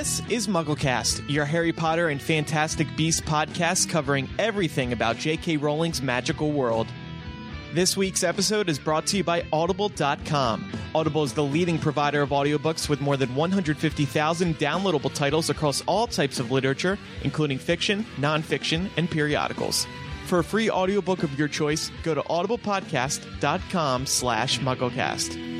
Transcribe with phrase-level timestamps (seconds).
[0.00, 5.58] This is MuggleCast, your Harry Potter and Fantastic Beasts podcast covering everything about J.K.
[5.58, 6.86] Rowling's magical world.
[7.74, 10.72] This week's episode is brought to you by Audible.com.
[10.94, 16.06] Audible is the leading provider of audiobooks with more than 150,000 downloadable titles across all
[16.06, 19.86] types of literature, including fiction, nonfiction, and periodicals.
[20.24, 25.59] For a free audiobook of your choice, go to audiblepodcast.com slash mugglecast.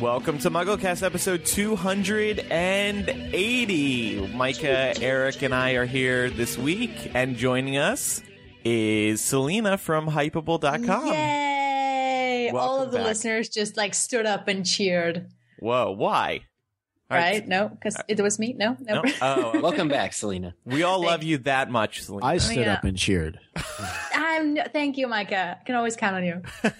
[0.00, 4.28] Welcome to MuggleCast episode 280.
[4.34, 8.22] Micah, Eric, and I are here this week, and joining us
[8.64, 11.08] is Selena from Hypable.com.
[11.08, 12.50] Yay!
[12.54, 13.08] All of the back.
[13.08, 15.28] listeners just like stood up and cheered.
[15.58, 16.46] Whoa, why?
[17.10, 17.46] All Right?
[17.46, 18.54] No, because uh, it was me.
[18.54, 19.02] No, no.
[19.02, 19.12] No?
[19.20, 20.54] Oh, Welcome back, Selena.
[20.64, 22.24] we all love you that much, Selena.
[22.24, 22.72] I oh, stood yeah.
[22.72, 23.38] up and cheered.
[24.14, 24.56] I'm.
[24.72, 25.58] Thank you, Micah.
[25.60, 26.40] I can always count on you.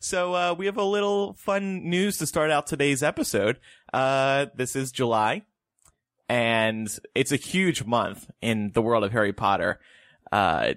[0.00, 3.58] So uh, we have a little fun news to start out today's episode.
[3.92, 5.42] Uh, this is July,
[6.28, 9.80] and it's a huge month in the world of Harry Potter,
[10.30, 10.74] uh,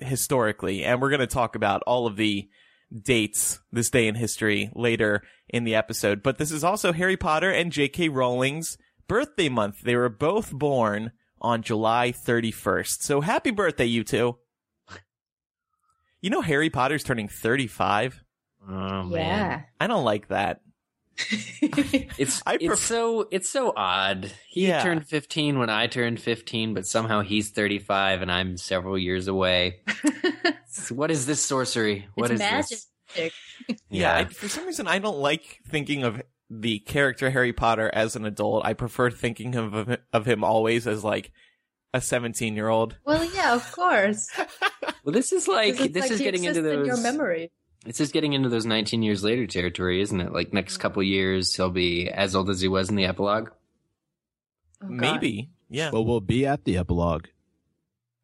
[0.00, 0.84] historically.
[0.84, 2.48] And we're going to talk about all of the
[2.92, 6.24] dates this day in history later in the episode.
[6.24, 8.08] But this is also Harry Potter and J.K.
[8.08, 9.82] Rowling's birthday month.
[9.82, 13.02] They were both born on July 31st.
[13.02, 14.38] So happy birthday, you two.
[16.20, 18.24] You know Harry Potter's turning 35?
[18.68, 19.60] Oh man, Yeah.
[19.80, 20.60] I don't like that.
[22.18, 24.30] it's I it's so it's so odd.
[24.48, 24.82] He Yeah.
[24.82, 29.26] turned fifteen when I turned fifteen, but somehow he's thirty five and I'm several years
[29.28, 29.80] away.
[30.90, 32.08] what is this sorcery?
[32.14, 32.78] What is it's magic.
[33.14, 33.32] this?
[33.88, 38.14] Yeah, I, for some reason I don't like thinking of the character Harry Potter as
[38.14, 38.66] an adult.
[38.66, 41.32] I prefer thinking of of, of him always as like
[41.94, 42.98] a 17-year-old.
[43.06, 44.28] Well, yeah, of course.
[45.04, 47.52] well, this is like this like is getting into exists in your memory.
[47.86, 50.32] This just getting into those nineteen years later territory, isn't it?
[50.32, 53.50] Like next couple years, he'll be as old as he was in the epilogue.
[54.82, 55.50] Oh, Maybe.
[55.70, 55.90] Yeah.
[55.90, 57.26] But we'll be at the epilogue.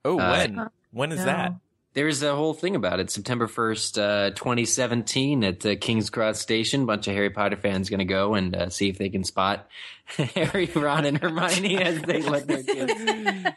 [0.04, 0.66] Oh, Uh, when?
[0.90, 1.24] When is No.
[1.26, 1.52] that?
[1.94, 3.10] There's a whole thing about it.
[3.10, 6.86] September 1st, uh, 2017 at uh, King's Cross Station.
[6.86, 9.68] bunch of Harry Potter fans going to go and uh, see if they can spot
[10.06, 12.94] Harry, Ron, and Hermione as they let their kids.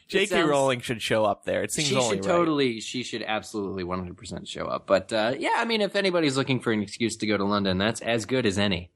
[0.09, 0.25] J.K.
[0.25, 1.63] sounds- Rowling should show up there.
[1.63, 2.31] It seems She only should right.
[2.35, 4.85] totally, she should absolutely 100% show up.
[4.85, 7.77] But uh, yeah, I mean, if anybody's looking for an excuse to go to London,
[7.77, 8.91] that's as good as any.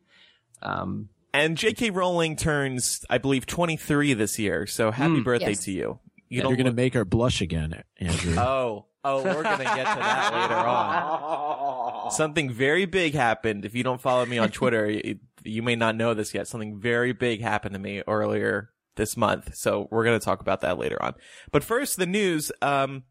[0.62, 1.92] Um, And J.K.
[1.92, 4.68] Rowling turns, I believe, 23 this year.
[4.68, 5.24] So happy Mm.
[5.24, 5.64] birthday Yes.
[5.66, 6.00] to you.
[6.28, 8.36] You You're going to make her blush again, Andrew.
[8.38, 12.12] Oh, oh, we're gonna get to that later on.
[12.12, 13.66] Something very big happened.
[13.66, 16.48] If you don't follow me on Twitter, you, you may not know this yet.
[16.48, 19.56] Something very big happened to me earlier this month.
[19.56, 21.16] So we're gonna talk about that later on.
[21.52, 22.52] But first, the news.
[22.62, 23.04] Um,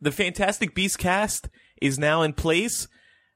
[0.00, 1.48] the Fantastic Beast cast
[1.82, 2.86] is now in place.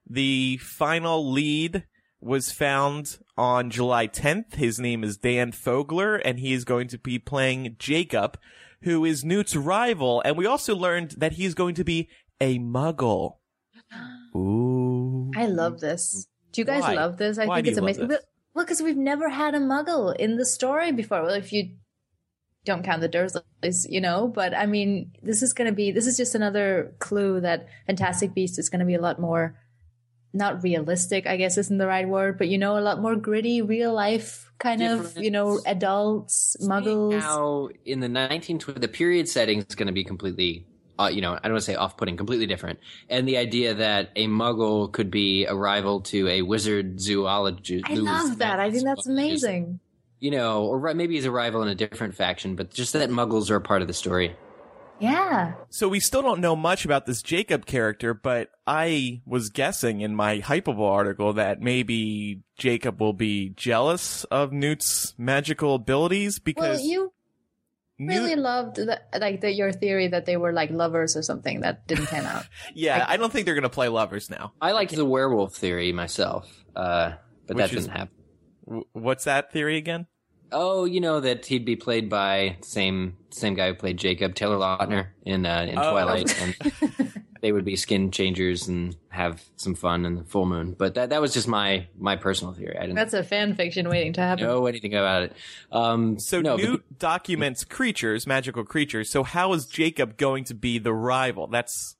[0.08, 1.84] The final lead
[2.20, 4.54] was found on July 10th.
[4.54, 8.38] His name is Dan Fogler, and he is going to be playing Jacob,
[8.82, 10.22] who is Newt's rival.
[10.24, 12.08] And we also learned that he's going to be
[12.40, 13.36] a muggle.
[14.36, 15.30] Ooh.
[15.36, 16.26] I love this.
[16.52, 16.94] Do you guys Why?
[16.94, 17.38] love this?
[17.38, 18.08] I Why think it's amazing.
[18.54, 21.22] Well, because we've never had a muggle in the story before.
[21.22, 21.70] Well, if you
[22.64, 24.28] don't count the Dursleys, you know.
[24.28, 25.90] But I mean, this is going to be.
[25.90, 29.56] This is just another clue that Fantastic Beasts is going to be a lot more,
[30.32, 31.26] not realistic.
[31.26, 34.50] I guess isn't the right word, but you know, a lot more gritty, real life
[34.58, 35.16] kind of.
[35.18, 37.12] You know, adults, muggles.
[37.12, 40.66] Now, in the 1920, the period setting is going to be completely,
[40.98, 42.78] uh, you know, I don't want to say off-putting, completely different.
[43.08, 47.84] And the idea that a muggle could be a rival to a wizard zoologist.
[47.86, 48.60] I love that.
[48.60, 49.80] I think that's amazing.
[50.20, 53.50] You know, or maybe he's a rival in a different faction, but just that muggles
[53.50, 54.36] are a part of the story.
[55.02, 55.54] Yeah.
[55.70, 60.14] So we still don't know much about this Jacob character, but I was guessing in
[60.14, 66.86] my Hypable article that maybe Jacob will be jealous of Newt's magical abilities because Well,
[66.86, 67.12] you
[67.98, 71.60] Newt- really loved the, like the, your theory that they were like lovers or something
[71.60, 72.44] that didn't pan out.
[72.74, 74.52] yeah, I don't think they're going to play lovers now.
[74.60, 77.12] I liked the werewolf theory myself, uh,
[77.48, 78.14] but Which that is- didn't happen.
[78.66, 80.06] W- what's that theory again?
[80.52, 84.56] Oh, you know that he'd be played by same same guy who played Jacob, Taylor
[84.56, 85.90] Lautner in uh, in Oh.
[85.92, 90.74] Twilight, and they would be skin changers and have some fun in the full moon.
[90.78, 92.76] But that that was just my my personal theory.
[92.76, 94.44] I didn't That's a fan fiction waiting to happen.
[94.44, 95.32] know anything about it.
[95.72, 99.10] Um, So no, but Newt documents creatures, magical creatures.
[99.10, 101.46] So how is Jacob going to be the rival?
[101.46, 101.96] That's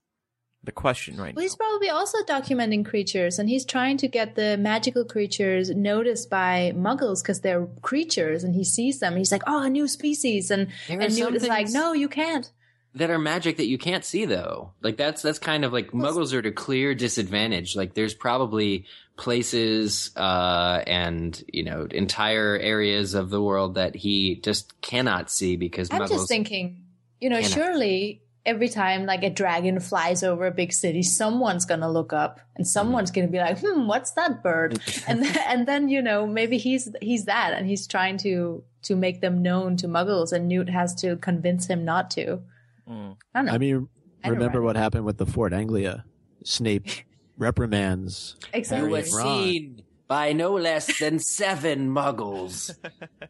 [0.65, 1.47] the question right Well, now.
[1.47, 6.73] he's probably also documenting creatures, and he's trying to get the magical creatures noticed by
[6.77, 9.17] Muggles because they're creatures, and he sees them.
[9.17, 12.51] He's like, "Oh, a new species," and There and Newt is like, "No, you can't."
[12.95, 14.71] that are magic that you can't see though.
[14.83, 17.75] Like that's that's kind of like muggles are at a clear disadvantage.
[17.75, 18.85] Like there's probably
[19.17, 25.57] places uh and you know entire areas of the world that he just cannot see
[25.57, 26.85] because I'm muggles just thinking,
[27.19, 27.51] you know, cannot.
[27.51, 32.41] surely every time like a dragon flies over a big city, someone's gonna look up
[32.57, 36.27] and someone's gonna be like, "Hmm, what's that bird?" and then, and then you know
[36.27, 40.49] maybe he's he's that, and he's trying to to make them known to Muggles, and
[40.49, 42.41] Newt has to convince him not to.
[42.89, 43.17] Mm.
[43.35, 43.53] I don't know.
[43.53, 43.89] I mean,
[44.25, 46.05] I remember what happened with the Ford Anglia?
[46.45, 46.89] Snape
[47.39, 48.37] reprimands.
[48.53, 48.89] Exactly.
[48.89, 49.45] you were Harry and Ron.
[49.45, 52.71] seen by no less than seven muggles.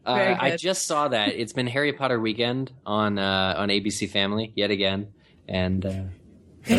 [0.05, 1.29] Uh, I just saw that.
[1.29, 5.13] It's been Harry Potter weekend on uh, on ABC Family yet again,
[5.47, 6.73] and uh,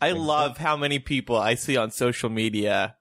[0.00, 2.96] I love how many people I see on social media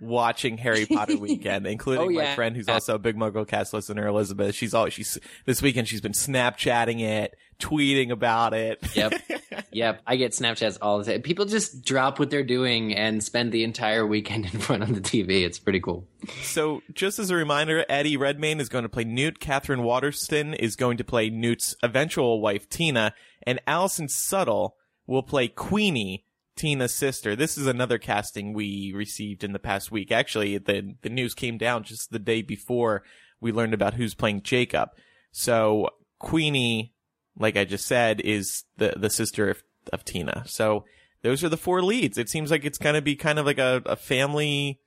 [0.00, 4.54] watching Harry Potter weekend, including Oh, my friend who's also a big MuggleCast listener, Elizabeth.
[4.54, 8.78] She's always she's this weekend she's been Snapchatting it, tweeting about it.
[8.94, 9.14] Yep.
[9.72, 11.22] Yep, I get Snapchats all the time.
[11.22, 15.00] People just drop what they're doing and spend the entire weekend in front of the
[15.00, 15.44] TV.
[15.44, 16.06] It's pretty cool.
[16.42, 19.40] So, just as a reminder, Eddie Redmayne is going to play Newt.
[19.40, 23.14] Katherine Waterston is going to play Newt's eventual wife, Tina.
[23.46, 24.72] And Alison Sudol
[25.06, 27.34] will play Queenie, Tina's sister.
[27.34, 30.12] This is another casting we received in the past week.
[30.12, 33.02] Actually, the, the news came down just the day before
[33.40, 34.90] we learned about who's playing Jacob.
[35.32, 35.88] So,
[36.18, 36.92] Queenie,
[37.38, 39.62] like I just said, is the, the sister of,
[39.92, 40.44] of Tina.
[40.46, 40.84] So,
[41.22, 42.18] those are the four leads.
[42.18, 44.80] It seems like it's going to be kind of like a, a family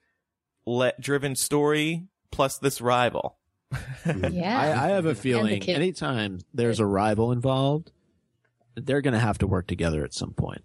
[0.66, 3.38] let driven story plus this rival.
[4.04, 4.26] Hmm.
[4.32, 4.60] yeah.
[4.60, 5.76] I, I have a feeling kid.
[5.76, 7.92] anytime there's a rival involved,
[8.76, 10.64] they're going to have to work together at some point.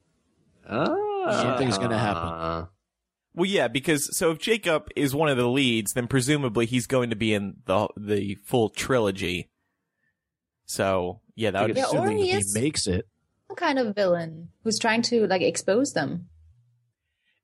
[0.68, 1.42] Ah.
[1.42, 2.68] Something's gonna happen.
[3.34, 7.10] Well, yeah, because so if Jacob is one of the leads, then presumably he's going
[7.10, 9.50] to be in the the full trilogy.
[10.66, 13.06] So yeah, that would Yeah, or Assuming he he makes it.
[13.48, 16.28] Some kind of villain who's trying to like expose them.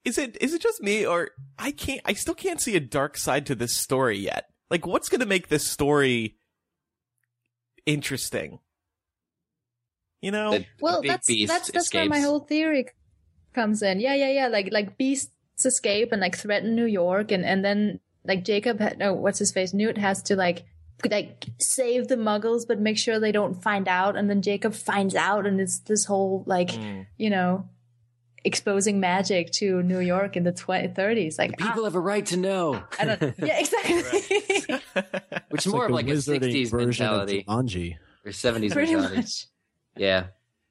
[0.05, 3.17] is it is it just me or I can't I still can't see a dark
[3.17, 4.45] side to this story yet.
[4.71, 6.37] Like, what's going to make this story
[7.87, 8.59] interesting?
[10.21, 12.87] You know, The- the Well, big that's beast that's that's where my whole theory
[13.55, 14.01] comes in.
[14.01, 14.49] Yeah, yeah, yeah.
[14.49, 15.33] Like like beasts
[15.65, 19.53] escape and like threaten New York, and and then like Jacob, ha- no, what's his
[19.53, 19.73] face?
[19.73, 20.65] Newt has to like
[21.11, 24.17] like save the Muggles, but make sure they don't find out.
[24.17, 27.07] And then Jacob finds out, and it's this whole like Mm.
[27.19, 27.69] you know
[28.45, 31.37] exposing magic to New York in the 20, 30s.
[31.39, 32.75] Like People have a right to know.
[32.77, 33.97] ah, I don't, yeah, exactly.
[35.49, 37.97] Which is It's more of like a 60s version mentality of Jumanji.
[38.25, 39.17] or 70s Pretty mentality.
[39.17, 39.47] much.
[39.97, 40.27] Yeah.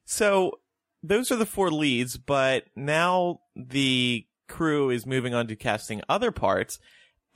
[0.06, 0.58] So
[1.02, 6.30] those are the four leads, but now the crew is moving on to casting other
[6.30, 6.78] parts,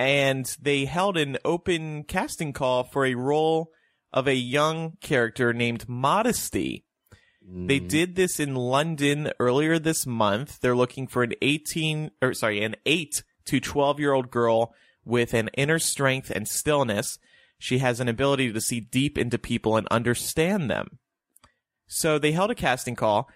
[0.00, 3.70] and they held an open casting call for a role
[4.14, 6.86] of a young character named Modesty.
[7.42, 7.88] They Mm.
[7.88, 10.58] did this in London earlier this month.
[10.60, 14.72] They're looking for an 18 or sorry, an 8 to 12 year old girl
[15.04, 17.18] with an inner strength and stillness.
[17.58, 20.98] She has an ability to see deep into people and understand them.
[21.86, 23.28] So they held a casting call.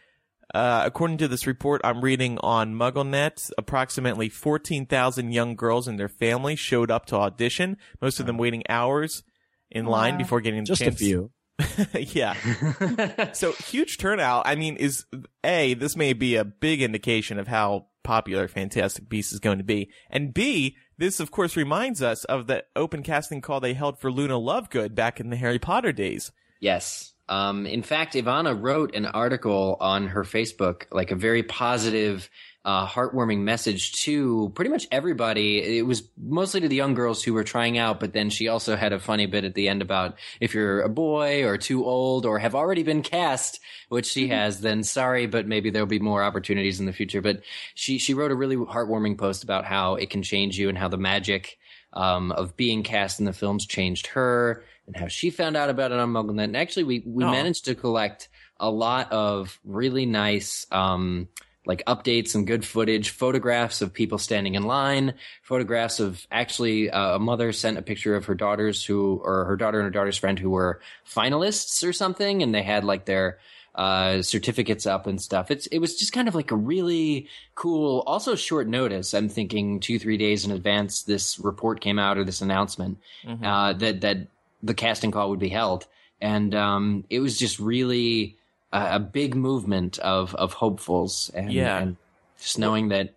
[0.55, 6.09] Uh, according to this report I'm reading on MuggleNet, approximately 14,000 young girls and their
[6.09, 9.25] families showed up to audition, most of them waiting hours
[9.71, 10.19] in line Wow.
[10.19, 10.99] before getting a Just a chance.
[11.01, 11.31] few.
[11.95, 12.35] yeah.
[13.33, 14.47] So huge turnout.
[14.47, 15.05] I mean, is
[15.43, 19.65] A, this may be a big indication of how popular Fantastic Beasts is going to
[19.65, 19.91] be.
[20.11, 24.13] And B, this of course reminds us of the open casting call they held for
[24.13, 26.31] Luna Lovegood back in the Harry Potter days.
[26.61, 27.14] Yes.
[27.29, 32.29] Um, in fact, Evanna wrote an article on her Facebook, like a very positive,
[32.65, 35.79] uh, heartwarming message to pretty much everybody.
[35.79, 38.75] It was mostly to the young girls who were trying out, but then she also
[38.75, 42.25] had a funny bit at the end about if you're a boy or too old
[42.25, 46.23] or have already been cast, which she has, then sorry, but maybe there'll be more
[46.23, 47.21] opportunities in the future.
[47.21, 47.43] But
[47.75, 50.89] she, she wrote a really heartwarming post about how it can change you and how
[50.89, 51.59] the magic
[51.93, 55.93] um, of being cast in the films changed her and how she found out about
[55.93, 56.45] it on MuggleNet.
[56.45, 57.31] And actually, we, we Oh.
[57.31, 58.29] managed to collect
[58.61, 61.29] a lot of really nice, um,
[61.67, 67.17] like updates and good footage, photographs of people standing in line, photographs of actually uh,
[67.17, 70.19] a mother sent a picture of her daughters who, or her daughter and her daughter's
[70.19, 73.39] friend who were finalists or something, and they had like their
[73.75, 75.51] uh, certificates up and stuff.
[75.51, 79.15] It's it was just kind of like a really cool, also short notice.
[79.15, 82.99] I'm thinking two three days in advance this report came out or this announcement
[83.43, 84.29] uh, that that
[84.65, 85.87] the casting call would be held,
[86.21, 88.37] and um, it was just really
[88.73, 91.79] a, a big movement of of hopefuls and, Yeah.
[91.79, 91.97] and
[92.41, 93.15] just knowing that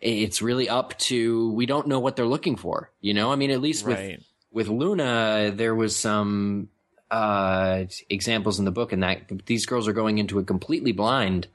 [0.00, 2.90] it's really up to we don't know what they're looking for.
[3.00, 4.22] You know, I mean, at least with
[4.52, 6.68] with Luna, there was some
[7.10, 11.46] uh, examples in the book, and that these girls are going into it completely blind.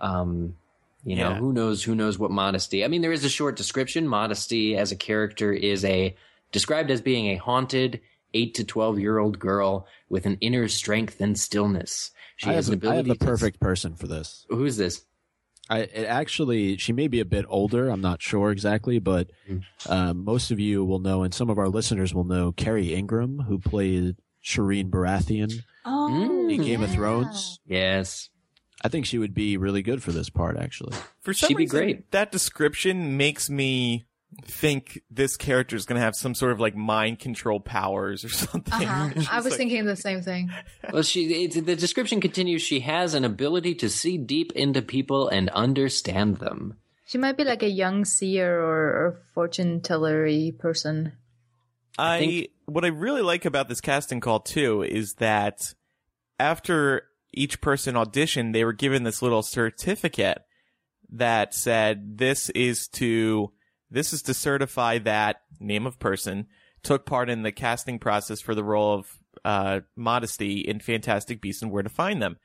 [0.00, 0.56] Um,
[1.04, 1.36] you know, Yeah.
[1.36, 1.82] who knows?
[1.84, 2.84] Who knows what modesty?
[2.84, 4.08] I mean, there is a short description.
[4.08, 6.14] Modesty as a character is a
[6.52, 8.00] described as being a haunted
[8.34, 12.10] eight to twelve year old girl with an inner strength and stillness.
[12.36, 14.44] She I has have, an I have the to- perfect person for this.
[14.50, 15.04] Who's this?
[15.70, 17.88] I it actually she may be a bit older.
[17.88, 19.30] I'm not sure exactly, but
[19.88, 23.38] um, most of you will know, and some of our listeners will know Kerry Ingram,
[23.48, 26.90] who played Shireen Baratheon Oh, in Game of.
[26.90, 27.60] Thrones.
[27.66, 28.28] Yes.
[28.82, 30.58] I think she would be really good for this part.
[30.58, 32.10] Actually, For some She'd be great.
[32.10, 34.04] that description makes me
[34.42, 38.28] think this character is going to have some sort of like mind control powers or
[38.30, 38.72] something.
[38.88, 39.22] Uh-huh.
[39.30, 40.50] I was like- thinking the same thing.
[40.92, 42.62] Well, she it, the description continues.
[42.62, 46.76] She has an ability to see deep into people and understand them.
[47.06, 51.12] She might be like a young seer or, or fortune tellery person.
[51.98, 55.74] I, think- what I really like about this casting call too is that
[56.38, 60.42] after each person auditioned, they were given this little certificate
[61.10, 63.52] that said this is to
[63.94, 66.46] this is to certify that name of person
[66.82, 71.62] took part in the casting process for the role of uh, modesty in Fantastic Beasts
[71.62, 72.36] and Where to Find Them.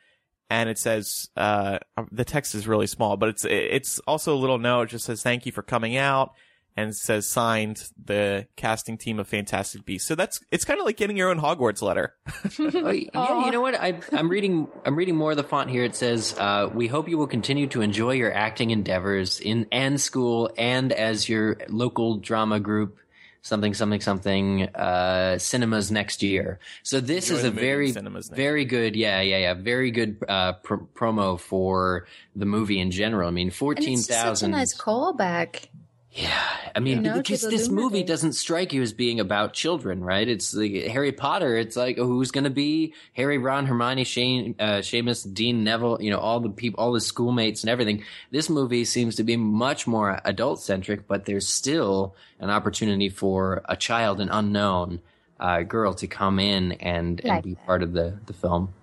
[0.50, 1.80] And it says uh,
[2.12, 4.84] the text is really small, but it's it's also a little note.
[4.84, 6.32] It just says thank you for coming out
[6.80, 10.08] and says signed the casting team of Fantastic Beasts.
[10.08, 12.16] So that's it's kind of like getting your own Hogwarts letter.
[12.60, 13.76] Oh, yeah, you know what?
[13.76, 14.68] I, I'm reading.
[14.86, 15.84] I'm reading more of the font here.
[15.84, 20.00] It says, uh, "We hope you will continue to enjoy your acting endeavors in and
[20.00, 22.98] school and as your local drama group."
[23.42, 24.64] Something, something, something.
[24.76, 26.60] Uh, cinemas next year.
[26.84, 28.98] So this Enjoy is a movie very, cinemas very good.
[28.98, 29.54] Yeah, yeah, yeah.
[29.54, 32.06] Very good uh, pr- promo for
[32.36, 33.30] the movie in general.
[33.30, 35.69] I mean, And fourteen it's such a nice callback.
[36.12, 36.44] Yeah,
[36.76, 38.04] I mean, You know, because this movie luminary.
[38.04, 40.28] doesn't strike you as being about children, right?
[40.28, 41.56] It's like Harry Potter.
[41.56, 46.02] It's like oh, who's going to be Harry, Ron, Hermione, Shane, uh, Seamus, Dean, Neville.
[46.02, 48.04] You know, all the people, all the schoolmates, and everything.
[48.32, 53.62] This movie seems to be much more adult centric, but there's still an opportunity for
[53.66, 55.02] a child, an unknown
[55.40, 57.66] uh, girl, to come in and and be that.
[57.68, 58.74] part of the the film.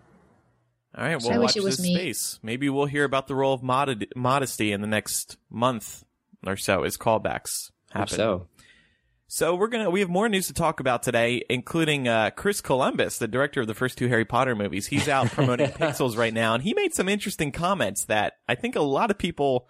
[0.96, 1.94] All right, I we'll wish watch it was this me.
[1.96, 2.38] space.
[2.42, 6.04] Maybe we'll hear about the role of mod- modesty in the next month
[6.48, 8.16] or so is callbacks happen.
[8.16, 8.48] So
[9.28, 13.18] So we're gonna we have more news to talk about today, including uh, Chris Columbus,
[13.18, 14.86] the director of the first two Harry Potter movies.
[14.86, 18.76] He's out promoting Pixels right now, and he made some interesting comments that I think
[18.76, 19.68] a lot of people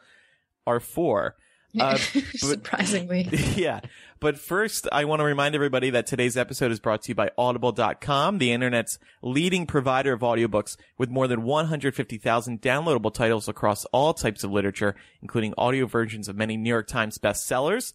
[0.66, 1.36] are for.
[1.78, 3.28] Uh, but- Surprisingly.
[3.56, 3.80] yeah.
[4.18, 7.30] But first, I want to remind everybody that today's episode is brought to you by
[7.36, 14.14] Audible.com, the internet's leading provider of audiobooks with more than 150,000 downloadable titles across all
[14.14, 17.92] types of literature, including audio versions of many New York Times bestsellers.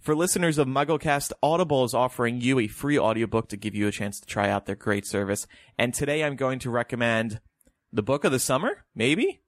[0.00, 3.92] For listeners of MuggleCast, Audible is offering you a free audiobook to give you a
[3.92, 5.46] chance to try out their great service.
[5.78, 7.40] And today I'm going to recommend
[7.92, 9.40] the book of the summer, maybe?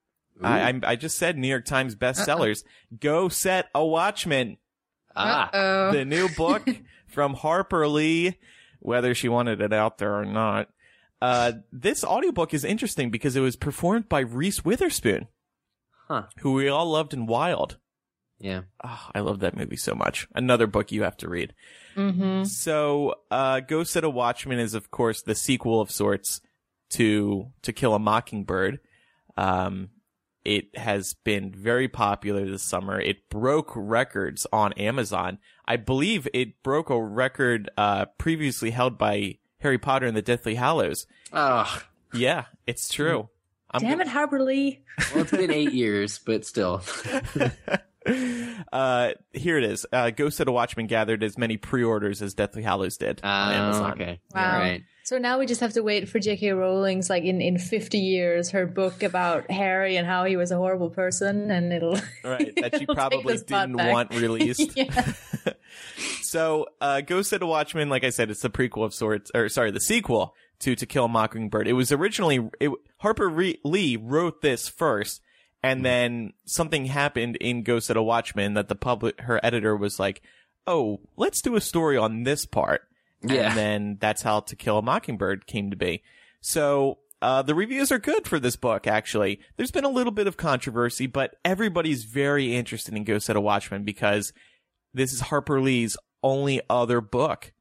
[0.43, 2.63] I, I'm- I just said New York Times bestsellers.
[3.01, 4.59] Go Set a Watchman
[5.15, 5.93] ah, Uh-oh.
[5.93, 6.67] the new book
[7.07, 8.37] from Harper Lee,
[8.81, 10.69] whether she wanted it out there or not.
[11.23, 15.29] Uh, this audiobook is interesting because it was performed by Reese Witherspoon,
[16.09, 16.25] Huh.
[16.41, 17.79] who we all loved in Wild.
[18.39, 18.63] yeah.
[18.85, 20.29] Oh, I love that movie so much.
[20.35, 21.55] Another book you have to read.
[21.97, 22.45] Mm-hmm.
[22.45, 26.43] So, uh, Go Set a Watchman is, of course, the sequel of sorts
[26.91, 28.81] to To Kill a Mockingbird.
[29.39, 29.89] Um,
[30.47, 33.01] it has been very popular this summer.
[33.01, 35.39] It broke records on Amazon.
[35.67, 40.55] I believe it broke a record uh, previously held by Harry Potter and the Deathly
[40.55, 41.07] Hallows.
[41.33, 41.83] Oh,
[42.15, 43.29] Yeah, it's true.
[43.73, 44.85] I'm Damn it, Harper Lee.
[45.13, 46.81] well, it's been eight years, but still.
[48.73, 49.85] uh, here it is.
[49.93, 53.93] Uh, Ghost of a Watchman gathered as many pre-orders as Deathly Hallows did on Amazon.
[53.95, 54.21] okay.
[54.33, 54.53] Wow.
[54.53, 54.83] All right.
[55.07, 56.51] So now we just have to wait for J.K.
[56.51, 60.57] Rowling's, like in, in 50 years, her book about Harry and how he was a
[60.57, 61.97] horrible person, and it'll.
[62.25, 64.77] Right, that she it'll take probably didn't want released.
[66.23, 69.49] So, uh, Ghost of the Watchmen, like I said, it's the prequel of sorts, or
[69.49, 71.69] sorry, the sequel to To Kill a Mockingbird.
[71.69, 75.21] It was originally, it, Harper Re- Lee wrote this first,
[75.63, 80.01] and then something happened in Ghost of the Watchmen that the public, her editor was
[80.01, 80.21] like,
[80.67, 82.83] oh, let's do a story on this part.
[83.29, 83.49] Yeah.
[83.49, 86.03] And then that's how To Kill a Mockingbird came to be.
[86.41, 89.41] So, uh, the reviews are good for this book, actually.
[89.57, 93.41] There's been a little bit of controversy, but everybody's very interested in Ghost of a
[93.41, 94.33] Watchman because
[94.93, 97.53] this is Harper Lee's only other book.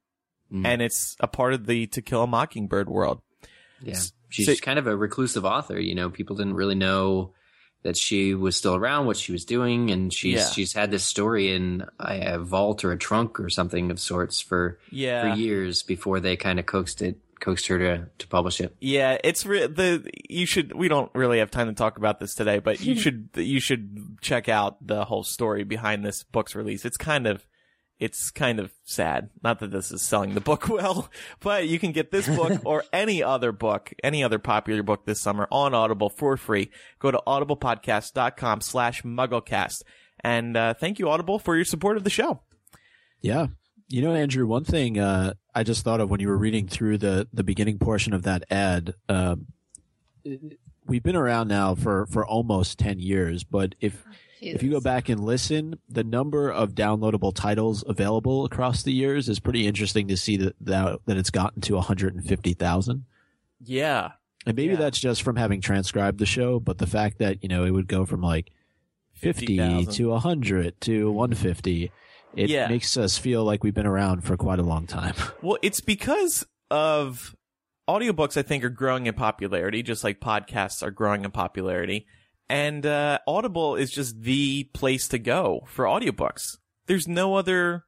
[0.52, 0.66] Mm.
[0.66, 3.22] And it's a part of the To Kill a Mockingbird world.
[3.82, 3.98] Yeah.
[4.28, 7.32] She's So- kind of a reclusive author, you know, people didn't really know
[7.82, 10.50] that she was still around, what she was doing, and she's Yeah.
[10.50, 14.78] she's had this story in a, vault or a trunk or something of sorts for
[14.90, 15.34] Yeah.
[15.34, 18.74] for years before they kind of coaxed it coaxed her to to publish it.
[18.80, 20.74] Yeah, it's re- the you should.
[20.74, 24.18] We don't really have time to talk about this today, but you should you should
[24.22, 26.84] check out the whole story behind this book's release.
[26.86, 27.46] It's kind of
[27.98, 29.30] it's kind of sad.
[29.42, 31.10] Not that this is selling the book well,
[31.40, 35.20] but you can get this book or any other book, any other popular book this
[35.20, 36.70] summer on Audible for free.
[36.98, 39.82] Go to audiblepodcast.com slash mugglecast.
[40.20, 42.42] And uh, thank you, Audible, for your support of the show.
[43.20, 43.46] Yeah.
[43.88, 46.98] You know, Andrew, one thing uh, I just thought of when you were reading through
[46.98, 49.46] the, the beginning portion of that ad, um,
[50.84, 54.04] we've been around now for, for almost 10 years, but if,
[54.40, 59.28] if you go back and listen, the number of downloadable titles available across the years
[59.28, 63.04] is pretty interesting to see that, that, that it's gotten to 150,000.
[63.64, 64.10] Yeah.
[64.46, 64.78] And maybe Yeah.
[64.78, 67.88] that's just from having transcribed the show, but the fact that, you know, it would
[67.88, 68.50] go from like
[69.14, 69.92] 50 50,000.
[69.94, 71.90] to 100 to 150,
[72.34, 72.68] it Yeah.
[72.68, 75.14] makes us feel like we've been around for quite a long time.
[75.42, 77.34] Well, it's because of
[77.88, 82.06] audiobooks, I think, are growing in popularity, just like podcasts are growing in popularity.
[82.48, 86.58] And uh, Audible is just the place to go for audiobooks.
[86.86, 87.84] There's no other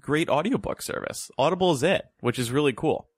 [0.00, 1.30] great audiobook service.
[1.38, 3.08] Audible is it, which is really cool.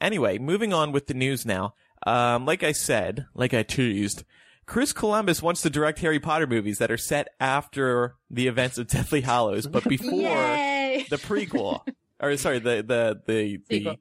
[0.00, 1.74] Anyway, moving on with the news now.
[2.06, 4.24] Um, like I said, like I teased,
[4.66, 8.86] Chris Columbus wants to direct Harry Potter movies that are set after the events of
[8.86, 11.80] Deathly Hallows, but before the prequel
[12.20, 13.98] or sorry the the the, the.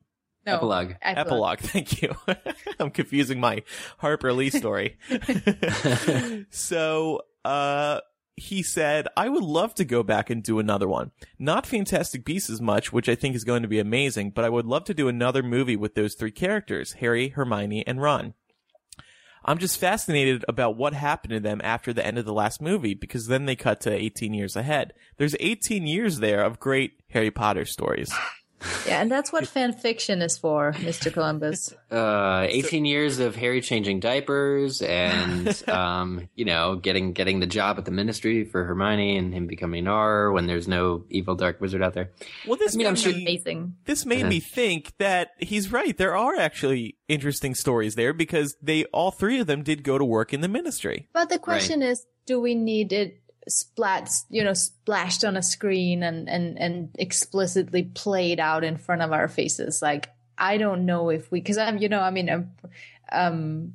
[0.47, 0.93] No, Epilogue.
[1.01, 2.15] epilogue thank you
[2.79, 3.63] i'm confusing my
[3.97, 4.97] harper lee story
[6.49, 7.99] so uh
[8.35, 12.49] he said i would love to go back and do another one not fantastic beasts
[12.49, 14.93] as much which i think is going to be amazing but i would love to
[14.93, 18.33] do another movie with those three characters harry hermione and ron
[19.45, 22.93] I'm just fascinated about what happened to them after the end of the last movie
[22.93, 24.91] because then they cut to 18 years ahead.
[25.15, 28.13] There's 18 years there of great Harry Potter stories.
[28.87, 31.13] Yeah, and that's what fan fiction is for, Mr.
[31.13, 31.73] Columbus.
[31.91, 37.77] Uh, 18 years of Harry changing diapers and, um, you know, getting, getting the job
[37.77, 41.83] at the ministry for Hermione and him becoming Auror when there's no evil dark wizard
[41.83, 42.11] out there.
[42.47, 43.75] Well, this I mean, I'm made sure- Amazing.
[43.85, 44.29] this made Yeah.
[44.29, 45.95] me think that he's right.
[45.95, 50.05] There are actually interesting stories there because they all three of them did go to
[50.05, 51.07] work in the ministry.
[51.13, 56.03] But the question is, do we need it splat, you know, splashed on a screen
[56.03, 59.81] and, and, and explicitly played out in front of our faces?
[59.81, 62.51] Like, I don't know if we, cause I'm, you know, I mean, I'm,
[63.11, 63.73] um,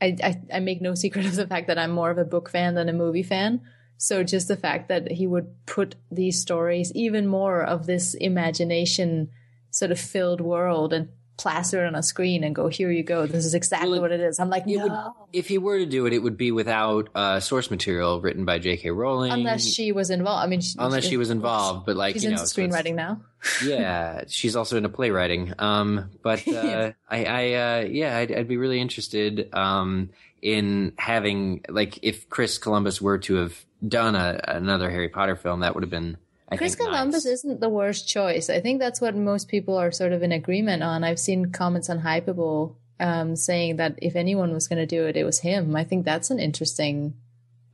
[0.00, 2.50] I, I, I make no secret of the fact that I'm more of a book
[2.50, 3.60] fan than a movie fan.
[3.96, 9.30] So just the fact that he would put these stories, even more of this imagination
[9.70, 13.26] sort of filled world and plaster it on a screen and go, here you go.
[13.26, 14.38] This is exactly Well, what it is.
[14.38, 14.82] I'm like, no.
[14.82, 18.44] would- If he were to do it, it would be without uh, source material written
[18.44, 18.90] by J.K.
[18.90, 19.32] Rowling.
[19.32, 20.44] Unless she was involved.
[20.44, 22.94] I mean, she, unless she was involved, but like She's you know, into so screenwriting
[22.94, 23.20] now.
[23.64, 25.52] yeah, she's also into playwriting.
[25.58, 31.62] Um, but uh, I, I, uh, yeah, I'd, I'd be really interested um, in having
[31.68, 35.82] like if Chris Columbus were to have done a, another Harry Potter film, that would
[35.82, 36.16] have been.
[36.54, 37.32] I Chris Columbus nice.
[37.34, 38.48] isn't the worst choice.
[38.50, 41.04] I think that's what most people are sort of in agreement on.
[41.04, 45.16] I've seen comments on Hypable um, saying that if anyone was going to do it,
[45.16, 45.74] it was him.
[45.76, 47.14] I think that's an interesting.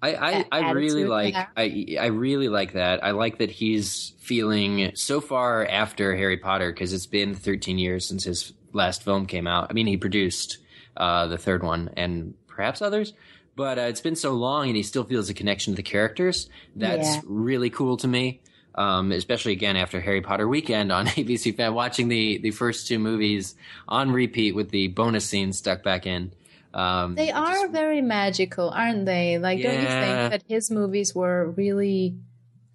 [0.03, 1.35] I, I, I really like.
[1.35, 3.05] I I really like that.
[3.05, 8.07] I like that he's feeling so far after Harry Potter because it's been 13 years
[8.07, 9.67] since his last film came out.
[9.69, 10.57] I mean, he produced
[10.97, 13.13] uh, the third one and perhaps others,
[13.57, 16.49] but uh, it's been so long and he still feels a connection to the characters.
[16.75, 17.21] That's Yeah.
[17.27, 18.41] really cool to me.
[18.75, 22.99] Um, especially again after Harry Potter weekend on ABC Fan, watching the the first two
[22.99, 23.55] movies
[23.89, 26.33] on repeat with the bonus scenes stuck back in.
[26.73, 29.39] Um, They are just- very magical, aren't they?
[29.39, 32.15] Like, don't you think that his movies were really,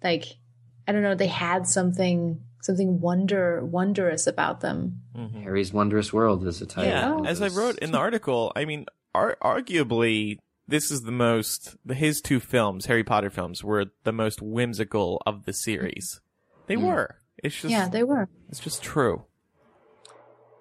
[0.04, 0.36] like,
[0.86, 5.00] I don't know, they had something something wonder wondrous about them.
[5.42, 6.90] Harry's Wondrous World is a title.
[7.24, 11.76] Yeah, as I wrote in the article, I mean, ar- arguably, this is the most,
[11.88, 16.20] his two films, Harry Potter films, were the most whimsical of the series.
[16.66, 16.82] They Mm.
[16.86, 17.16] were.
[17.42, 18.28] It's just, yeah, they were.
[18.48, 19.24] it's just true.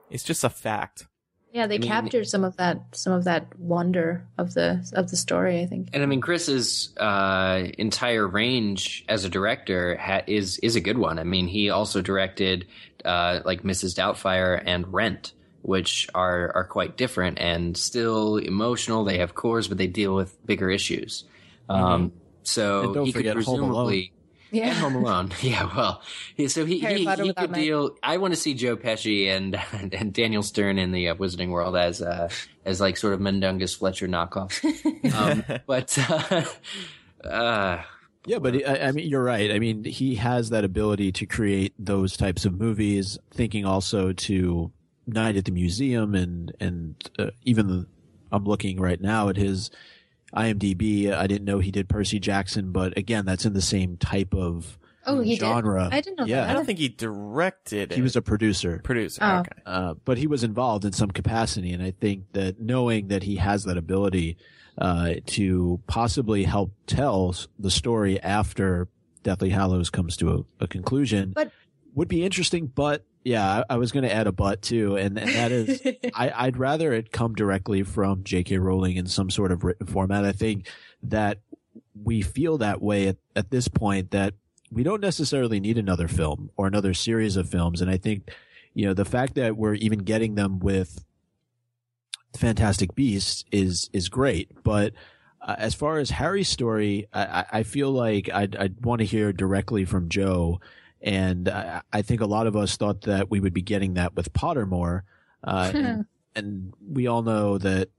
[0.10, 1.08] It's just a fact.
[1.52, 5.10] Yeah, they I mean- captured some of that some of that wonder of the of
[5.10, 5.62] the story.
[5.62, 5.90] I think.
[5.94, 10.98] And I mean, Chris's uh, entire range as a director ha- is is a good
[10.98, 11.18] one.
[11.18, 12.68] I mean, he also directed
[13.06, 13.96] uh, like Mrs.
[13.96, 15.32] Doubtfire and Rent,
[15.66, 19.04] which are are quite different and still emotional.
[19.04, 21.24] They have cores, but they deal with bigger issues.
[21.68, 22.12] Um,
[22.44, 23.70] so And don't he could forget Home Alone.
[23.70, 24.12] presumably.
[24.52, 24.68] Yeah.
[24.70, 25.76] And Home Alone, yeah.
[25.76, 26.02] Well,
[26.38, 27.62] yeah, so he Harry he, Potter he could Meg.
[27.62, 27.98] deal.
[28.04, 29.60] I want to see Joe Pesci and
[29.94, 32.30] and Daniel Stern in the uh, Wizarding World as uh,
[32.64, 34.54] as like sort of Mundungus Fletcher knockoff.
[35.16, 37.82] um, but uh, uh,
[38.28, 39.52] Yeah, but I, I mean, you're right.
[39.52, 43.18] I mean, he has that ability to create those types of movies.
[43.32, 44.72] Thinking also to
[45.08, 47.86] Night at the Museum, and and uh, even the,
[48.32, 49.70] I'm looking right now at his
[50.34, 51.12] IMDb.
[51.14, 54.78] I didn't know he did Percy Jackson, but again, that's in the same type of
[55.08, 55.84] Oh, he genre.
[55.84, 55.94] did.
[55.94, 56.42] I didn't know Yeah.
[56.42, 56.50] that.
[56.50, 57.96] I don't think he directed it.
[57.96, 58.82] he was a producer.
[58.84, 59.20] producer.
[59.24, 59.38] Oh.
[59.42, 59.62] Okay.
[59.66, 63.36] uh, but he was involved in some capacity, and I think that knowing that he
[63.36, 64.38] has that ability
[64.80, 68.88] uh, to possibly help tell the story after
[69.24, 71.52] Deathly Hallows comes to a, a conclusion But-
[71.94, 72.66] would be interesting.
[72.66, 75.82] But yeah, I, I was going to add a but too, and, and that is
[76.14, 78.58] I, I'd rather it come directly from J.K.
[78.60, 80.24] Rowling in some sort of written format.
[80.24, 80.68] I think
[81.04, 81.40] that
[82.02, 84.36] we feel that way at, at this point that
[84.72, 87.82] we don't necessarily need another film or another series of films.
[87.82, 88.30] And I think,
[88.74, 91.04] you know, the fact that we're even getting them with
[92.36, 94.52] Fantastic Beasts is, is great.
[94.64, 94.94] But
[95.42, 99.06] uh, as far as Harry's story, I, I- I feel like I'd, I'd want to
[99.06, 100.60] hear directly from Joe.
[101.06, 104.16] And I, I think a lot of us thought that we would be getting that
[104.16, 105.04] with Pottermore.
[105.44, 107.90] Uh, and, and we all know that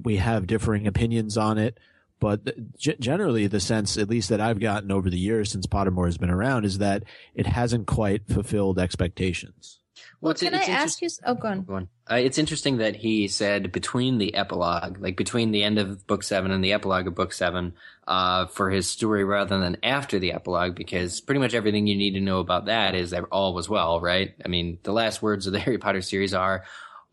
[0.00, 1.78] we have differing opinions on it.
[2.20, 6.06] But g- generally, the sense, at least that I've gotten over the years since Pottermore
[6.06, 7.02] has been around, is that
[7.34, 9.80] it hasn't quite fulfilled expectations.
[10.22, 11.08] Well, it's- can I it's ask you?
[11.26, 11.62] Oh, go on.
[11.64, 11.88] Go on.
[12.10, 16.22] Uh, it's interesting that he said between the epilogue, like between the end of book
[16.22, 17.74] seven and the epilogue of book seven,
[18.08, 22.12] uh, for his story rather than after the epilogue, because pretty much everything you need
[22.14, 24.34] to know about that is that all was well, right?
[24.44, 26.64] I mean, the last words of the Harry Potter series are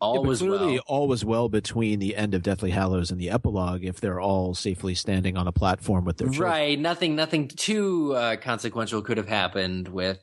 [0.01, 0.83] all Yeah, but was clearly, well.
[0.87, 4.55] all was well between the end of Deathly Hallows and the epilogue if they're all
[4.55, 6.49] safely standing on a platform with their children.
[6.49, 6.79] Right.
[6.79, 10.19] Nothing, nothing too uh, consequential could have happened with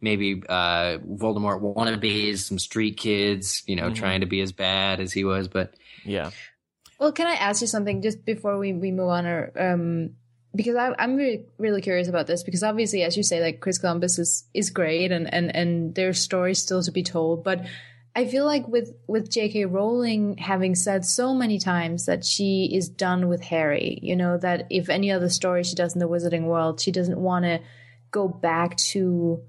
[0.00, 3.94] maybe uh, Voldemort wannabes, some street kids, you know, Mhm.
[3.94, 5.48] trying to be as bad as he was.
[5.48, 6.30] But Yeah.
[6.98, 10.10] Well, can I ask you something just before we, we move on, or um,
[10.54, 13.78] because I, I'm really really curious about this because obviously, as you say, like Chris
[13.78, 17.64] Columbus is is great, and and and there's stories still to be told, but
[18.14, 19.64] I feel like with with J.K.
[19.66, 24.66] Rowling having said so many times that she is done with Harry, you know that
[24.68, 27.60] if any other story she does in the Wizarding world, she doesn't want to
[28.10, 29.40] go back to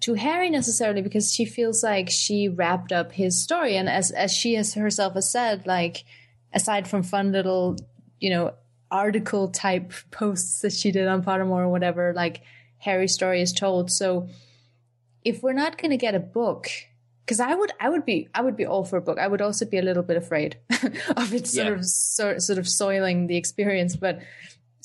[0.00, 4.32] to Harry necessarily because she feels like she wrapped up his story, and as as
[4.32, 6.04] she has herself has said, like
[6.52, 7.76] aside from fun little,
[8.20, 8.52] you know,
[8.90, 12.42] article type posts that she did on Pottermore or whatever, like
[12.78, 13.90] Harry's story is told.
[13.90, 14.28] So
[15.24, 16.68] if we're not going to get a book,
[17.24, 19.18] because I would, I would be, I would be all for a book.
[19.18, 20.56] I would also be a little bit afraid
[21.16, 21.72] of it sort Yeah.
[21.72, 24.20] of, sort, sort of soiling the experience, but.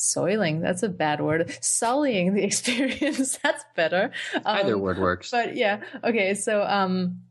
[0.02, 1.56] Soiling, that's a bad word.
[1.62, 4.12] Sullying the experience, that's better.
[4.46, 5.30] either Um, word works.
[5.32, 7.22] but yeah okay so um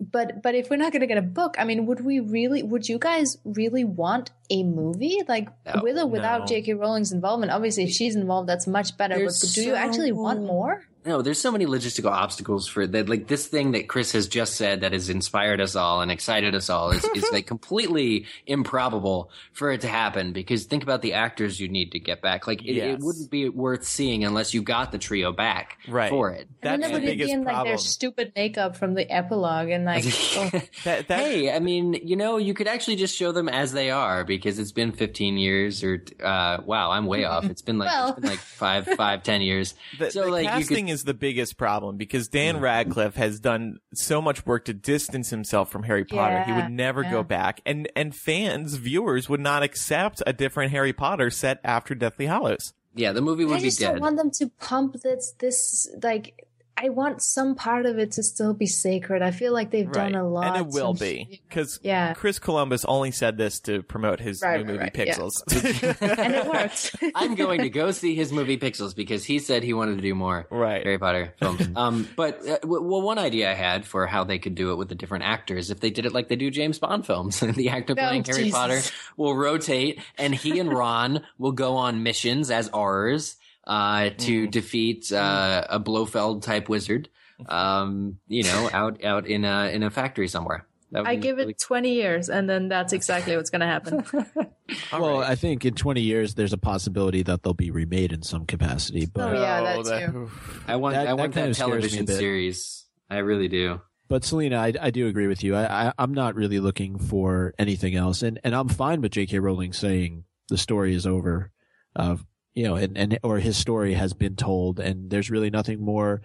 [0.00, 2.62] but but if we're not going to get a book i mean would we really
[2.62, 6.46] would you guys really want a movie like No, with or without no.
[6.56, 10.12] jk rowling's involvement obviously if she's involved that's much better There's but do you actually
[10.12, 13.08] want more No, there's so many logistical obstacles for that.
[13.08, 16.54] Like this thing that Chris has just said that has inspired us all and excited
[16.54, 20.32] us all is, is like completely improbable for it to happen.
[20.32, 22.46] Because think about the actors you need to get back.
[22.46, 26.10] Like it, it wouldn't be worth seeing unless you got the trio back Right.
[26.10, 26.48] for it.
[26.62, 27.68] and That's then the it would be biggest in like problem.
[27.68, 30.04] their stupid makeup from the epilogue and like
[30.36, 30.50] oh,
[30.84, 33.90] That, that, hey, I mean, you know, you could actually just show them as they
[33.90, 37.44] are because it's been 15 years or, uh, wow, I'm way off.
[37.44, 38.08] It's been like, Well.
[38.10, 39.74] it's been like five, five, ten years.
[39.98, 42.60] The, so the like you could, is the biggest problem because Dan mm.
[42.62, 46.42] Radcliffe has done so much work to distance himself from Harry Potter.
[46.44, 47.10] he would never yeah.
[47.10, 51.94] go back, and and fans, viewers would not accept a different Harry Potter set after
[51.94, 52.72] Deathly Hallows.
[52.94, 53.92] yeah, the movie i would be just dead.
[53.92, 56.45] don't want them to pump this this like
[56.78, 59.22] I want some part of it to still be sacred.
[59.22, 60.56] I feel like they've done a lot.
[60.56, 62.12] and it will be because Yeah.
[62.14, 65.14] Chris Columbus only said this to promote his Right, new right, movie right, yeah.
[65.14, 66.00] Pixels.
[66.20, 66.96] and it worked.
[67.14, 70.14] I'm going to go see his movie Pixels because he said he wanted to do
[70.14, 70.82] more Right.
[70.84, 71.66] Harry Potter films.
[71.76, 74.76] um, but uh, w- well, one idea I had for how they could do it
[74.76, 77.70] with the different actors, if they did it like they do James Bond films, the
[77.70, 78.52] actor Oh, playing Harry Jesus.
[78.58, 78.80] Potter
[79.16, 84.50] will rotate, and he and Ron will go on missions as Aurors uh, to Mm.
[84.50, 87.08] defeat uh, a Blofeld type wizard.
[87.48, 90.66] Um, you know, out out in a in a factory somewhere.
[90.92, 93.66] That would I give really it 20 years and then that's exactly what's going to
[93.66, 94.04] happen.
[94.92, 95.30] Well, right.
[95.30, 99.06] I think in 20 years, there's a possibility that they'll be remade in some capacity.
[99.06, 100.30] But Oh, yeah, Oh, that too.
[100.66, 102.86] I want That- I want kind that of scares me a television series.
[103.08, 103.80] I really do.
[104.08, 105.54] But Selena, I, I do agree with you.
[105.54, 109.38] I, I, I'm not really looking for anything else, and and I'm fine with J.K.
[109.40, 111.52] Rowling saying the story is over,
[111.94, 112.16] uh,
[112.56, 116.22] you know, and, and or his story has been told, and there's really nothing more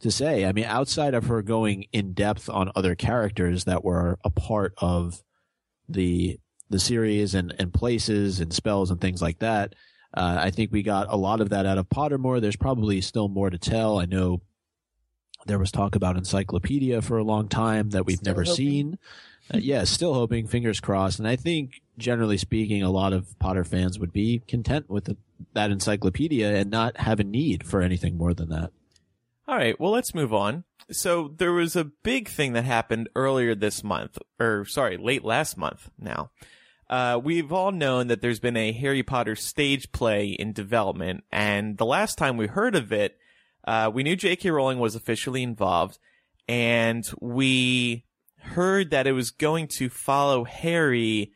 [0.00, 0.44] to say.
[0.46, 4.74] I mean, outside of her going in depth on other characters that were a part
[4.78, 5.22] of
[5.88, 6.38] the
[6.68, 9.74] the series and and places and spells and things like that,
[10.14, 12.40] Uh, I think we got a lot of that out of Pottermore.
[12.40, 13.98] There's probably still more to tell.
[13.98, 14.40] I know
[15.46, 18.56] there was talk about Encyclopedia for a long time that we've Still never hoping.
[18.56, 18.98] seen.
[19.52, 21.18] Uh, yeah, still hoping, fingers crossed.
[21.18, 25.16] And I think, generally speaking, a lot of Potter fans would be content with the,
[25.54, 28.70] that Encyclopedia and not have a need for anything more than that.
[29.48, 30.64] All right, well, let's move on.
[30.92, 35.56] So there was a big thing that happened earlier this month, or sorry, late last
[35.56, 36.30] month now.
[36.88, 41.78] Uh, we've all known that there's been a Harry Potter stage play in development, and
[41.78, 43.16] the last time we heard of it,
[43.64, 44.50] uh, we knew J.K.
[44.50, 45.98] Rowling was officially involved,
[46.48, 48.04] and we
[48.38, 51.32] heard that it was going to follow Harry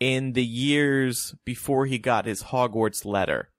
[0.00, 3.50] in the years before he got his Hogwarts letter.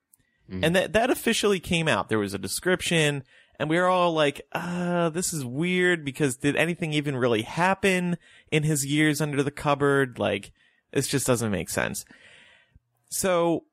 [0.64, 2.10] And that, that officially came out.
[2.10, 3.24] There was a description
[3.62, 8.18] and we were all like, uh, this is weird because did anything even really happen
[8.52, 10.18] in his years under the cupboard?
[10.18, 10.52] Like,
[10.92, 12.04] this just doesn't make sense.
[13.10, 13.66] So,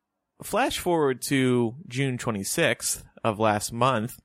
[0.43, 4.21] flash forward to June 26th of last month,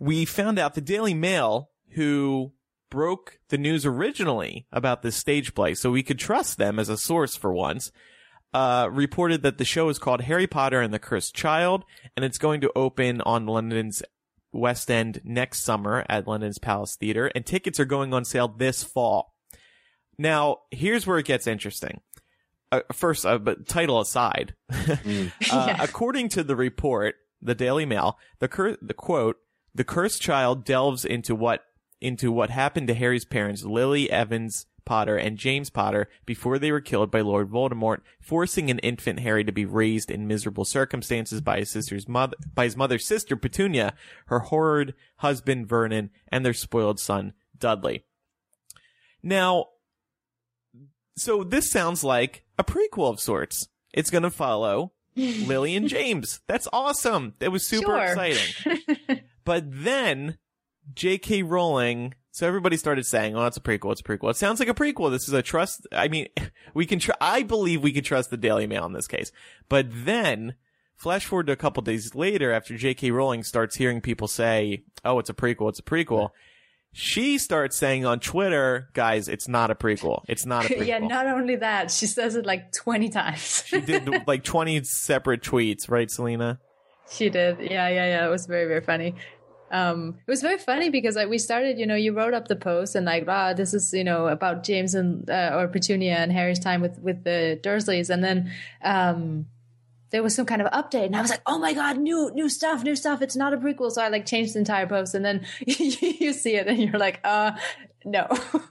[0.00, 2.50] we found out the Daily Mail, who
[2.90, 6.98] broke the news originally about this stage play, so we could trust them as a
[6.98, 7.90] source for once,
[8.52, 11.84] uh, reported that the show is called Harry Potter and the Cursed Child,
[12.16, 14.02] and it's going to open on London's
[14.52, 18.82] West End next summer at London's Palace Theatre, and tickets are going on sale this
[18.82, 19.32] fall.
[20.18, 22.00] Now, here's where it gets interesting.
[22.72, 25.76] Uh, first, uh, but title aside, uh, Yeah.
[25.82, 29.36] according to the report, the Daily Mail, the cur- the quote,
[29.74, 31.62] the cursed child delves into what
[32.00, 36.80] into what happened to Harry's parents, Lily Evans Potter and James Potter, before they were
[36.80, 41.58] killed by Lord Voldemort, forcing an infant Harry to be raised in miserable circumstances by
[41.60, 43.94] his sister's mother, by his mother's sister Petunia,
[44.26, 48.04] her horrid husband Vernon, and their spoiled son Dudley.
[49.22, 49.66] Now,
[51.16, 53.68] so this sounds like a prequel of sorts.
[53.92, 56.40] It's going to follow Lily and James.
[56.46, 57.34] That's awesome.
[57.40, 58.02] That was super Sure.
[58.32, 59.20] exciting.
[59.44, 60.38] But then
[60.94, 61.42] J.K.
[61.42, 63.92] Rowling, so everybody started saying, "Oh, it's a prequel.
[63.92, 65.10] It's a prequel." It sounds like a prequel.
[65.10, 65.86] This is a trust.
[65.92, 66.28] I mean,
[66.74, 66.98] we can.
[66.98, 69.32] Tr- I believe we can trust the Daily Mail in this case.
[69.68, 70.54] But then,
[70.96, 73.10] flash forward to a couple days later, after J.K.
[73.10, 75.68] Rowling starts hearing people say, "Oh, it's a prequel.
[75.68, 76.30] It's a prequel."
[76.92, 80.24] She starts saying on Twitter, "Guys, it's not a prequel.
[80.28, 83.62] It's not a prequel." yeah, not only that, she says it like 20 times.
[83.66, 86.58] she did like twenty separate tweets, right, Selena?
[87.08, 87.58] She did.
[87.60, 88.26] Yeah, yeah, yeah.
[88.26, 89.14] It was very, very funny.
[89.70, 92.56] Um, it was very funny because like we started, you know, you wrote up the
[92.56, 96.32] post and like, ah, this is, you know, about James and uh, or Petunia and
[96.32, 98.52] Harry's time with with the Dursleys, and then
[98.82, 99.46] um,
[100.10, 102.48] there was some kind of update, and I was like, oh my god, new new
[102.48, 103.22] stuff, new stuff.
[103.22, 106.56] It's not a prequel, so I like changed the entire post, and then you see
[106.56, 107.52] it, and you're like, uh,
[108.04, 108.26] no,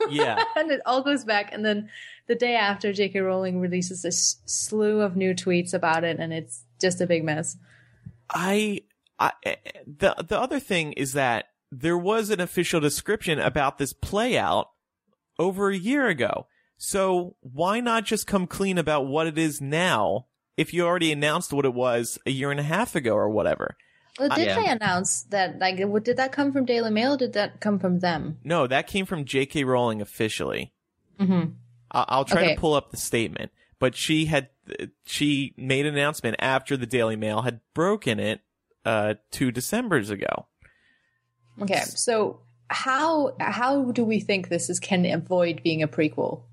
[0.10, 0.44] Yeah.
[0.56, 1.90] and it all goes back, and then
[2.28, 3.20] the day after, J.K.
[3.20, 7.58] Rowling releases this slew of new tweets about it, and it's just a big mess.
[8.30, 8.82] I,
[9.20, 9.32] I,
[9.86, 14.70] the the other thing is that there was an official description about this play out
[15.38, 16.48] over a year ago.
[16.78, 20.28] So why not just come clean about what it is now
[20.58, 23.76] if you already announced what it was a year and a half ago or whatever?
[24.18, 24.56] Well, did Yeah.
[24.60, 25.60] they announce that?
[25.60, 27.14] Like, did that come from Daily Mail?
[27.14, 28.38] Or did that come from them?
[28.44, 29.64] No, that came from J.K.
[29.64, 30.74] Rowling officially.
[31.20, 31.52] Mm-hmm.
[31.92, 32.56] I'll, I'll try Okay.
[32.56, 34.50] to pull up the statement, but she had
[35.06, 38.42] she made an announcement after the Daily Mail had broken it
[38.90, 40.46] uh, two December's ago.
[41.62, 46.44] Okay, so how how do we think this is can avoid being a prequel?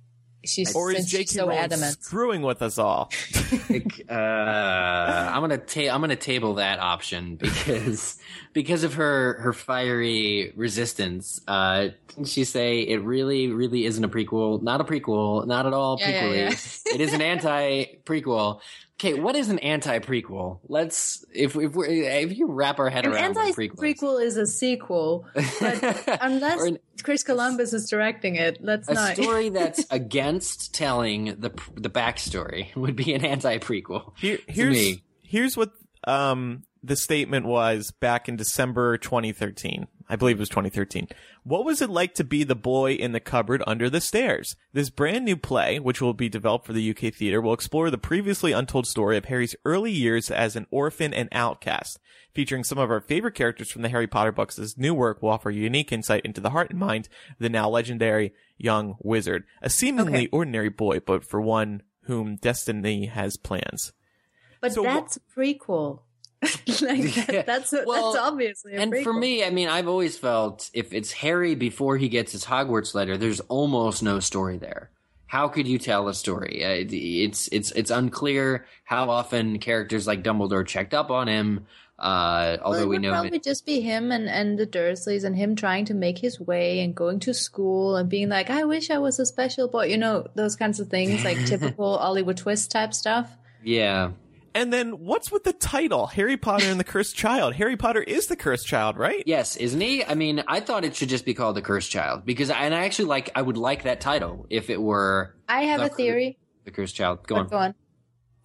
[0.44, 1.24] She's Or is J.K.
[1.26, 2.02] so Rowling adamant.
[2.02, 3.10] screwing with us all?
[4.08, 4.12] Uh,
[5.32, 8.18] I'm gonna ta- I'm gonna table that option because
[8.56, 11.42] because of her her fiery resistance.
[11.46, 14.62] Uh, didn't she say it really really isn't a prequel?
[14.62, 15.46] Not a prequel.
[15.46, 16.54] Not at all Yeah, yeah, yeah.
[16.94, 18.60] it is an anti prequel.
[18.98, 20.60] Okay, what is an anti prequel?
[20.68, 24.00] Let's if if we if you wrap our head An around anti what prequel is.
[24.00, 29.14] prequel is a sequel, but unless an- Chris Columbus is directing it, let's a not.
[29.16, 34.12] story that's against telling the the backstory would be an anti prequel.
[34.16, 35.02] Here, to here's me.
[35.22, 35.72] here's what
[36.04, 39.86] um the statement was back in December 2013.
[40.08, 41.08] I believe it was 2013.
[41.42, 44.54] What was it like to be the boy in the cupboard under the stairs?
[44.72, 47.98] This brand new play, which will be developed for the UK theater, will explore the
[47.98, 51.98] previously untold story of Harry's early years as an orphan and outcast.
[52.34, 55.30] Featuring some of our favorite characters from the Harry Potter books, this new work will
[55.30, 59.42] offer unique insight into the heart and mind of the now legendary young wizard.
[59.62, 60.28] A seemingly Okay.
[60.30, 63.92] ordinary boy, but for one whom destiny has plans.
[64.60, 66.00] but so that's prequel.
[66.82, 70.70] like that, that's Well, that's obviously a and for me, I mean, I've always felt
[70.74, 74.90] if it's Harry before he gets his Hogwarts letter, there's almost no story there.
[75.26, 76.64] how could you tell a story?
[76.64, 81.66] Uh, it's it's it's unclear how often characters like Dumbledore checked up on him.
[81.98, 84.66] Uh, although well, it we would know probably that, just be him and, and the
[84.66, 88.50] Dursleys and him trying to make his way and going to school and being like,
[88.50, 89.86] I wish I was a special boy.
[89.86, 93.34] You know, those kinds of things, like typical Hollywood twist type stuff.
[93.64, 94.10] yeah,
[94.56, 96.06] And then what's with the title?
[96.06, 97.54] Harry Potter and the Cursed Child.
[97.54, 99.22] Harry Potter is the Cursed Child, right?
[99.26, 100.04] yes, isn't he?
[100.04, 102.74] I mean, I thought it should just be called the Cursed Child because, I, and
[102.74, 105.88] I actually like I would like that title if it were I have The a
[105.90, 106.38] theory.
[106.64, 107.26] the Cursed Child.
[107.26, 107.48] Go But on.
[107.48, 107.74] Go on.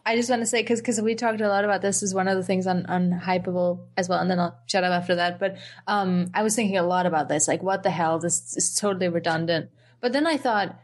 [0.06, 2.28] I just want to say because because we talked a lot about this is one
[2.28, 5.39] of the things on on Hypable as well, and then I'll shut up after that.
[5.39, 8.17] But um, I was thinking a lot about this, like what the hell?
[8.19, 9.69] This is totally redundant.
[10.02, 10.78] But then I thought,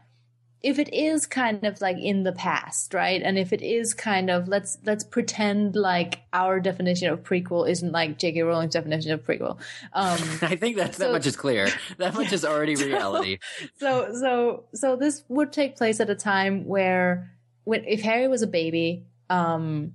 [0.60, 3.22] if it is kind of like in the past, right?
[3.22, 7.92] And if it is kind of let's let's pretend like our definition of prequel isn't
[7.92, 8.42] like J.K.
[8.42, 9.58] Rowling's definition of prequel.
[9.92, 11.68] Um, I think that that much is clear.
[11.98, 13.38] That much is already reality.
[13.78, 17.30] so so so this would take place at a time where
[17.64, 19.92] when if Harry was a baby, um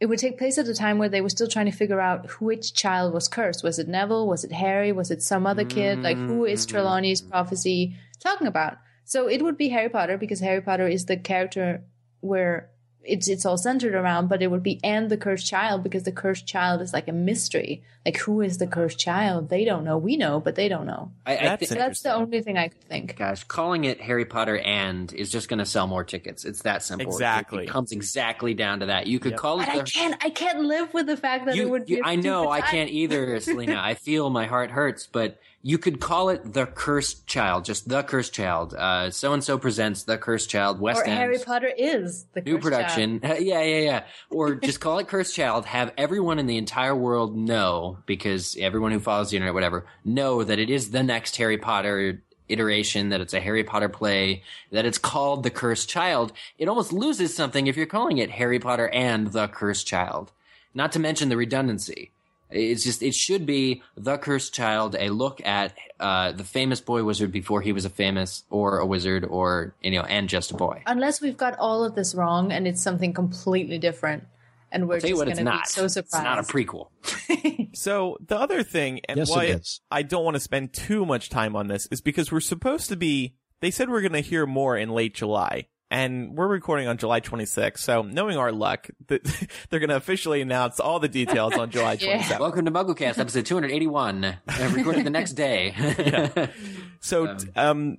[0.00, 2.40] it would take place at a time where they were still trying to figure out
[2.40, 3.62] which child was cursed.
[3.62, 4.26] Was it Neville?
[4.26, 4.90] Was it Harry?
[4.90, 6.02] Was it some other kid?
[6.02, 8.78] Like who is Trelawney's prophecy talking about?
[9.12, 11.84] So it would be Harry Potter because Harry Potter is the character
[12.20, 12.70] where
[13.04, 16.12] it's it's all centered around, but it would be and the cursed child because the
[16.12, 17.82] cursed child is like a mystery.
[18.06, 19.50] Like who is the cursed child?
[19.50, 19.98] They don't know.
[19.98, 21.12] We know, but they don't know.
[21.26, 23.16] I, I That's thi- So that's the only thing I could think.
[23.18, 26.46] Gosh, calling it Harry Potter and is just going to sell more tickets.
[26.46, 27.08] It's that simple.
[27.12, 27.64] It- Exactly.
[27.64, 29.08] It, comes exactly down to that.
[29.08, 29.40] You could Yep.
[29.40, 30.24] call it But I can't.
[30.24, 31.94] I can't live with the fact that it You, would be.
[31.94, 33.78] you, a I know I can't either, Selena.
[33.78, 38.02] I feel my heart hurts, but you could call it the Cursed Child, just the
[38.02, 38.74] Cursed Child.
[38.74, 40.80] Uh, so and so presents the Cursed Child.
[40.80, 41.16] West Or End.
[41.16, 43.20] Harry Potter is the New production.
[43.22, 44.04] yeah, yeah, yeah.
[44.28, 45.66] Or just call it Cursed Child.
[45.66, 50.42] Have everyone in the entire world know, because everyone who follows the internet, whatever, know
[50.42, 54.84] that it is the next Harry Potter iteration, that it's a Harry Potter play, that
[54.84, 56.32] it's called The Cursed Child.
[56.58, 60.32] It almost loses something if you're calling it Harry Potter and The Cursed Child.
[60.74, 62.10] Not to mention the redundancy.
[62.52, 67.04] It's just, it should be The Cursed Child, a look at uh, the famous boy
[67.04, 70.54] wizard before he was a famous or a wizard or, you know, and just a
[70.54, 70.82] boy.
[70.86, 74.24] Unless we've got all of this wrong and it's something completely different,
[74.70, 76.14] and we're Tell you just going to be so surprised.
[76.14, 76.88] It's not a prequel.
[77.74, 79.80] So the other thing, and Yes, why is.
[79.90, 82.96] I don't want to spend too much time on this, is because we're supposed to
[82.96, 83.34] be.
[83.60, 87.20] They said we're going to hear more in late July, and we're recording on July
[87.20, 87.78] 26th.
[87.78, 89.22] So knowing our luck, th-
[89.70, 92.38] they're going to officially announce all the details on July Yeah.
[92.38, 94.36] Welcome to MuggleCast, episode 281, uh,
[94.72, 96.48] recorded the next day.
[97.04, 97.98] So, um,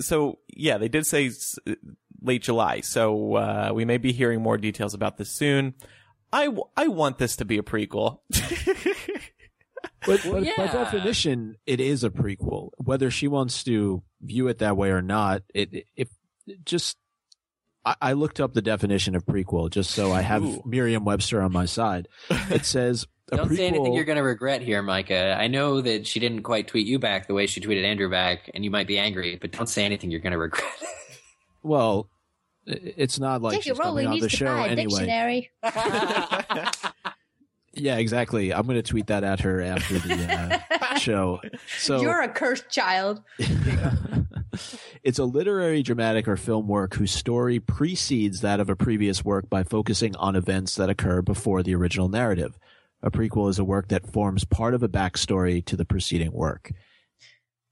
[0.00, 1.58] so yeah, they did say s-
[2.22, 2.80] late July.
[2.80, 5.74] So uh, we may be hearing more details about this soon.
[6.32, 8.20] I, w- I want this to be a prequel.
[10.06, 12.70] But, but by definition, it is a prequel.
[12.78, 16.08] Whether she wants to view it that way or not, it, it,
[16.46, 16.96] it just.
[17.84, 20.62] I, I looked up the definition of prequel just so I have Ooh.
[20.64, 22.08] Merriam-Webster on my side.
[22.30, 23.56] It says a Don't prequel.
[23.56, 25.36] say anything you're going to regret here, Micah.
[25.38, 28.50] I know that she didn't quite tweet you back the way she tweeted Andrew back,
[28.54, 30.70] and you might be angry, but don't say anything you're going to regret.
[31.62, 32.08] well,
[32.66, 35.06] it's not like Take she's coming on needs the show a anyway.
[35.06, 35.50] dictionary.
[37.74, 38.52] Yeah, exactly.
[38.52, 41.40] I'm going to tweet that at her after the uh, show.
[41.78, 43.22] So You're a cursed child.
[45.02, 49.50] It's a literary, dramatic, or film work whose story precedes that of a previous work
[49.50, 52.58] by focusing on events that occur before the original narrative.
[53.02, 56.72] A prequel is a work that forms part of a backstory to the preceding work.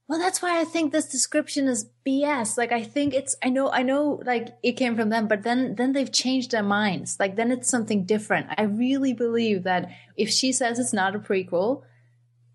[0.09, 2.57] Well, that's why I think this description is BS.
[2.57, 5.75] Like, I think it's, I know, I know, like, it came from them, but then,
[5.75, 7.15] then they've changed their minds.
[7.17, 8.47] Like, then it's something different.
[8.57, 11.83] I really believe that if she says it's not a prequel,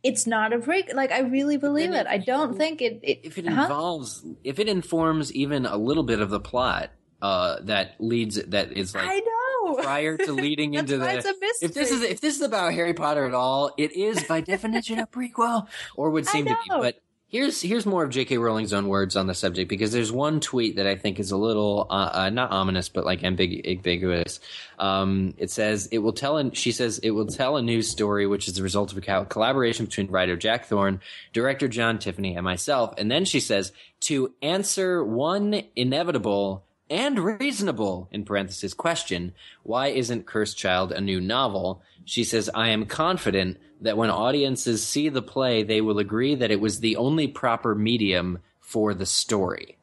[0.06, 0.94] it's not a prequel.
[0.94, 2.06] Like, I really believe it.
[2.06, 3.62] I don't think it, it if it huh?
[3.62, 6.90] involves, if it informs even a little bit of the plot,
[7.20, 9.82] uh, that leads, that is like, I know.
[9.82, 11.68] prior to leading into the it's a mystery.
[11.68, 15.00] if this is if this is about Harry Potter at all, it is by definition
[15.00, 16.68] a prequel, or would seem to be.
[16.68, 18.38] But here's here's more of J.K.
[18.38, 21.36] Rowling's own words on the subject because there's one tweet that I think is a
[21.36, 24.40] little uh, uh, not ominous but like ambig- ambiguous.
[24.78, 28.26] Um, it says it will tell, an, she says it will tell a news story
[28.26, 31.00] which is the result of a co- collaboration between writer Jack Thorne,
[31.32, 32.94] director John Tiffany, and myself.
[32.98, 39.32] And then she says to answer one inevitable and reasonable in parenthesis question
[39.62, 44.86] why isn't cursed child a new novel she says i am confident that when audiences
[44.86, 49.06] see the play they will agree that it was the only proper medium for the
[49.06, 49.76] story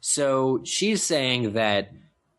[0.00, 1.92] so she's saying that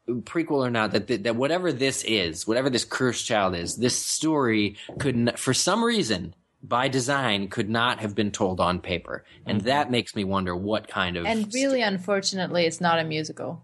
[0.07, 4.75] prequel or not that that whatever this is whatever this cursed child is this story
[4.97, 9.23] could n- for some reason by design could not have been told on paper.
[9.45, 9.67] And mm-hmm.
[9.67, 13.63] that makes me wonder what kind of And really, unfortunately, it's not a musical.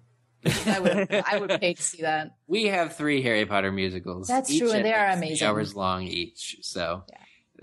[0.65, 2.35] I would, I would pay to see that.
[2.47, 4.27] we have three Harry Potter musicals.
[4.27, 5.47] That's each true, and they are amazing.
[5.47, 6.57] hours long each.
[6.61, 7.03] So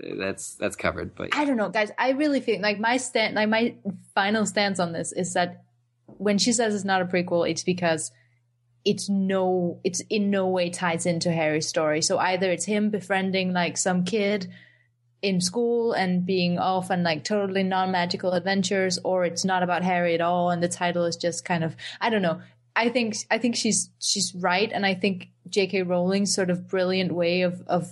[0.03, 1.15] uh, that's that's covered.
[1.15, 1.91] But I don't know, guys.
[1.97, 3.75] I really feel like my stand, like my
[4.15, 5.63] final stance on this is that
[6.05, 8.11] when she says it's not a prequel, it's because
[8.85, 12.01] it's no, it's in no way ties into Harry's story.
[12.01, 14.51] So either it's him befriending like some kid
[15.21, 20.13] in school and being off on like totally non-magical adventures, or it's not about Harry
[20.13, 22.41] at all, and the title is just kind of, I don't know.
[22.75, 25.83] I think I think she's she's right, and I think J.K.
[25.83, 27.87] Rowling's sort of brilliant way of of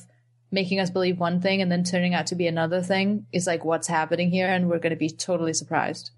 [0.51, 3.63] making us believe one thing and then turning out to be another thing is like
[3.63, 6.11] what's happening here, and we're going to be totally surprised.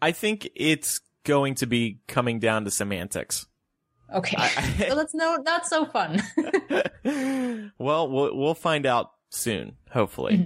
[0.00, 3.46] I think it's going to be coming down to semantics.
[4.14, 6.22] Okay, I- so that's no not so fun.
[7.78, 10.44] well, we'll we'll find out soon, hopefully.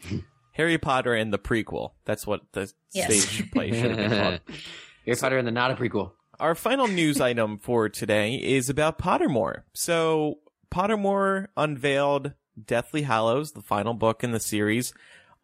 [0.00, 0.18] Mm-hmm.
[0.52, 1.92] Harry Potter and the prequel.
[2.04, 3.22] That's what the Yes.
[3.24, 4.40] stage play should have been called.
[5.06, 6.12] Harry Potter and the not a prequel.
[6.42, 9.62] Our final news item for today is about Pottermore.
[9.74, 10.40] So,
[10.74, 12.32] Pottermore unveiled
[12.62, 14.92] Deathly Hallows, the final book in the series,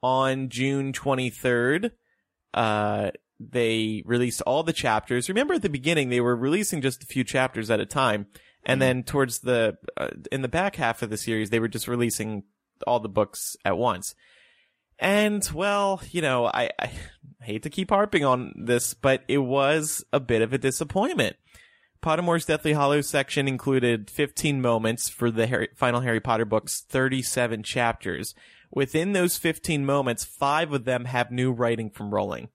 [0.03, 1.93] on June 23rd.
[2.53, 5.29] Uh, they released all the chapters.
[5.29, 8.27] Remember at the beginning, they were releasing just a few chapters at a time.
[8.67, 11.87] And then towards the, uh, in the back half of the series, they were just
[11.87, 12.43] releasing
[12.89, 14.17] all the books at once.
[14.99, 16.91] And well, you know, I, I
[17.41, 21.37] hate to keep harping on this, but it was a bit of a disappointment.
[22.03, 27.63] Pottermore's Deathly Hallows section included 15 moments for the Harry, final Harry Potter book's 37
[27.63, 28.35] chapters.
[28.71, 32.51] Within those 15 moments, five of them have new writing from Rowling.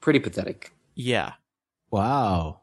[0.00, 0.72] Pretty pathetic.
[0.94, 1.34] Yeah.
[1.90, 2.60] Wow.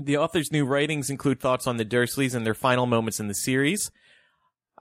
[0.00, 3.34] The author's new writings include thoughts on the Dursleys and their final moments in the
[3.34, 3.90] series.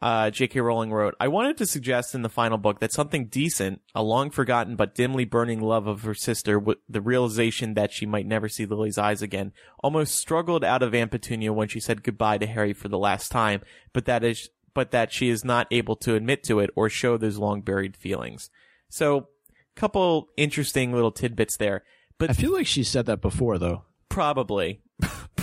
[0.01, 0.59] Uh, J.K.
[0.61, 4.31] Rowling wrote, I wanted to suggest in the final book that something decent, a long
[4.31, 8.49] forgotten but dimly burning love of her sister, with the realization that she might never
[8.49, 9.51] see Lily's eyes again,
[9.83, 13.29] almost struggled out of Aunt Petunia when she said goodbye to Harry for the last
[13.29, 13.61] time,
[13.93, 17.15] but that is, but that she is not able to admit to it or show
[17.15, 18.49] those long buried feelings.
[18.89, 19.27] So,
[19.75, 21.83] couple interesting little tidbits there,
[22.17, 23.83] but I feel like she said that before, though.
[24.09, 24.81] probably,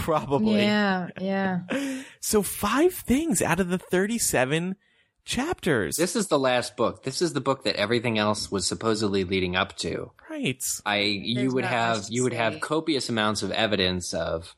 [0.09, 0.63] probably.
[0.63, 1.61] yeah, yeah.
[2.21, 4.75] So five things out of the 37
[5.25, 5.97] chapters.
[5.97, 7.05] This is the last book.
[7.05, 10.11] This is the book that everything else was supposedly leading up to.
[10.31, 10.63] right.
[10.85, 14.51] I you There's would have you would have copious amounts of evidence of p-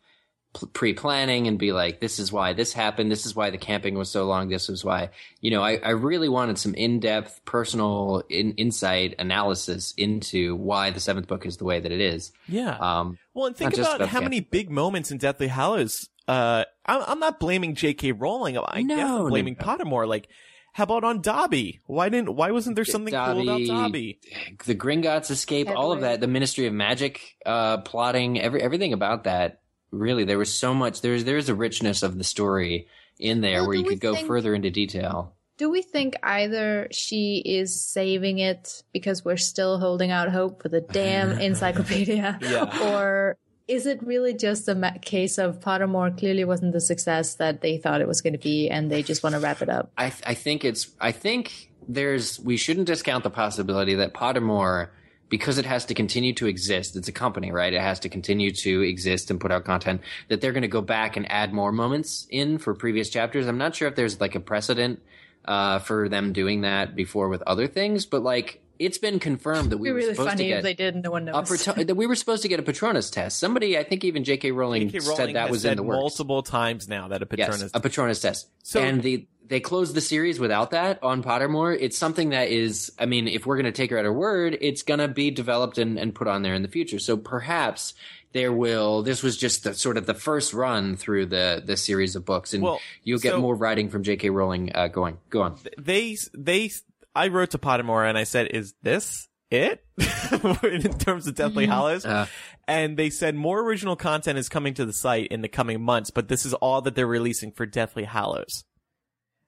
[0.72, 4.10] pre-planning and be like this is why this happened this is why the camping was
[4.10, 8.52] so long this was why you know i, I really wanted some in-depth personal in,
[8.54, 12.76] insight analysis into why the seventh book is the way that it is Yeah.
[12.80, 16.08] um well, and think about about how the many big moments in Deathly Hallows.
[16.26, 18.12] Uh, I'm, I'm not blaming J.K.
[18.12, 18.58] Rowling.
[18.58, 19.64] I No, guess I'm no, blaming no.
[19.64, 20.06] Pottermore.
[20.06, 20.28] Like,
[20.72, 21.80] how about on Dobby?
[21.86, 22.34] Why didn't?
[22.34, 24.18] Why wasn't there something cool about Dobby?
[24.66, 29.24] the Gringotts escape, all of that, the Ministry of Magic, uh, plotting, every everything about
[29.24, 29.59] that.
[29.92, 31.00] Really, there was so much.
[31.00, 32.86] There's there's a richness of the story
[33.18, 35.34] in there Well, where you could go think- further into detail.
[35.58, 40.70] Do we think either she is saving it because we're still holding out hope for
[40.70, 42.94] the damn encyclopedia, Yeah.
[42.94, 43.36] or
[43.68, 48.00] is it really just a case of Pottermore clearly wasn't the success that they thought
[48.00, 49.92] it was going to be, and they just want to wrap it up?
[49.98, 54.88] I th- I think it's I think there's we shouldn't discount the possibility that Pottermore
[55.30, 57.72] because it has to continue to exist it's a company right?
[57.72, 60.82] It has to continue to exist and put out content that they're going to go
[60.82, 63.46] back and add more moments in for previous chapters.
[63.46, 65.00] I'm not sure if there's like a precedent
[65.46, 69.78] uh, for them doing that before with other things but like it's been confirmed that
[69.78, 71.28] we It'd be were really supposed funny to if they get did and no one
[71.28, 71.64] a knows.
[71.64, 73.38] Patro- that we were supposed to get a Patronus test.
[73.38, 74.50] Somebody, I think even J.K.
[74.50, 75.00] Rowling, J.K.
[75.00, 77.60] said Rowling that has was said in the works multiple times now that a Patronus.
[77.62, 78.48] Yes, a Patronus test.
[78.62, 81.76] So- and the they closed the series without that on Pottermore.
[81.78, 84.56] It's something that is, I mean, if we're going to take her at her word,
[84.60, 87.00] it's going to be developed and, and put on there in the future.
[87.00, 87.94] So perhaps
[88.32, 89.02] there will.
[89.02, 92.54] This was just the sort of the first run through the the series of books,
[92.54, 94.30] and Well, you'll get so- more writing from J.K.
[94.30, 94.70] Rowling.
[94.72, 95.58] Uh, going, go on.
[95.76, 96.70] they they
[97.14, 99.84] I wrote to Pottermore and I said, "Is this it
[100.62, 102.26] in terms of Deathly Hallows?" Uh,
[102.68, 106.10] and they said more original content is coming to the site in the coming months,
[106.10, 108.64] but this is all that they're releasing for Deathly Hallows.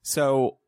[0.02, 0.58] So,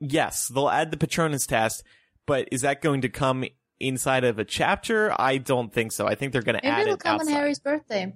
[0.00, 1.84] yes, they'll add the Patronus test,
[2.26, 3.44] but is that going to come
[3.78, 5.14] inside of a chapter?
[5.20, 6.06] I don't think so.
[6.08, 7.28] I think they're going to Maybe add it'll it'll come outside.
[7.28, 8.12] on Harry's birthday.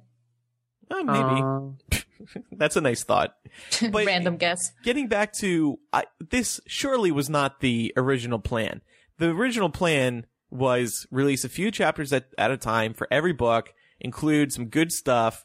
[0.90, 2.03] Oh, maybe
[2.52, 3.34] that's a nice thought.
[3.90, 4.72] But- Random guess.
[4.82, 8.80] getting back to I, this surely was not the original plan.
[9.18, 13.72] The original plan was release a few chapters at, at a time for every book,
[14.00, 15.44] include some good stuff.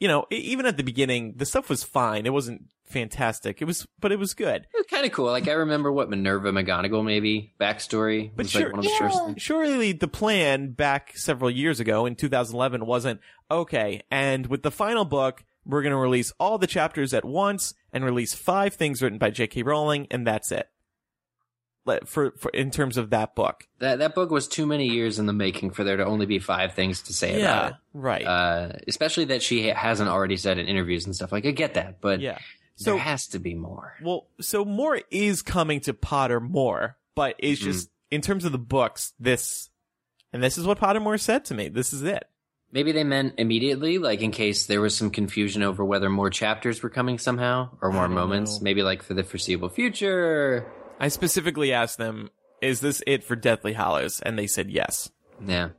[0.00, 2.24] You know, even at the beginning, the stuff was fine.
[2.26, 3.60] It wasn't fantastic.
[3.60, 4.62] It was, but it was good.
[4.72, 5.26] It was kind of cool.
[5.26, 8.90] Like I remember what Minerva McGonagall maybe backstory But was sure- like one of the
[8.92, 8.98] Yeah.
[8.98, 9.18] first.
[9.24, 9.42] Things.
[9.42, 13.20] Surely the plan back several years ago in 2011 wasn't
[13.50, 14.02] okay.
[14.10, 18.04] And with the final book, we're going to release all the chapters at once and
[18.04, 19.62] release five things written by J.K.
[19.62, 20.68] Rowling, and that's it.
[22.04, 25.24] For, for in terms of that book, That that book was too many years in
[25.24, 27.76] the making for there to only be five things to say about it.
[27.94, 31.32] right, Uh, especially that she hasn't already said in interviews and stuff.
[31.32, 32.32] Like I get that, but yeah.
[32.32, 32.40] there
[32.76, 33.94] So has to be more.
[34.02, 37.70] Well, so more is coming to Pottermore, but it's Mm-hmm.
[37.72, 39.70] just in terms of the books, this
[40.30, 41.68] and this is what Pottermore said to me.
[41.70, 42.28] This is it.
[42.70, 46.82] Maybe they meant immediately, like in case there was some confusion over whether more chapters
[46.82, 48.58] were coming somehow or more moments.
[48.60, 48.64] know.
[48.64, 50.70] Maybe like for the foreseeable future.
[51.00, 52.28] I specifically asked them,
[52.60, 55.10] "Is this it for Deathly Hallows?" And they said yes.
[55.44, 55.70] Yeah.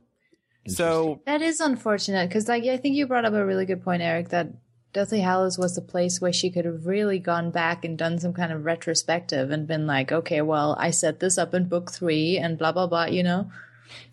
[0.66, 4.02] So That is unfortunate because, like, I think you brought up a really good point,
[4.02, 4.28] Eric.
[4.30, 4.48] That
[4.92, 8.32] Deathly Hallows was the place where she could have really gone back and done some
[8.32, 12.36] kind of retrospective and been like, okay, well, I set this up in book three
[12.36, 13.04] and blah blah blah.
[13.04, 13.50] You know?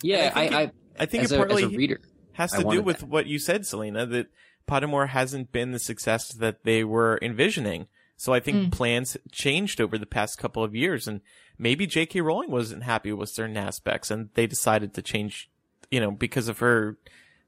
[0.04, 2.00] Yeah, I I, think I, it- I think as, it a, partly as a reader.
[2.38, 3.10] Has to do with that.
[3.10, 4.06] what you said, Selena.
[4.06, 4.28] That
[4.68, 7.88] Pottermore hasn't been the success that they were envisioning.
[8.16, 11.22] So I think plans changed over the past couple of years, and
[11.60, 12.22] maybe J.K.
[12.22, 15.50] Rowling wasn't happy with certain aspects, and they decided to change.
[15.92, 16.98] You know, because of her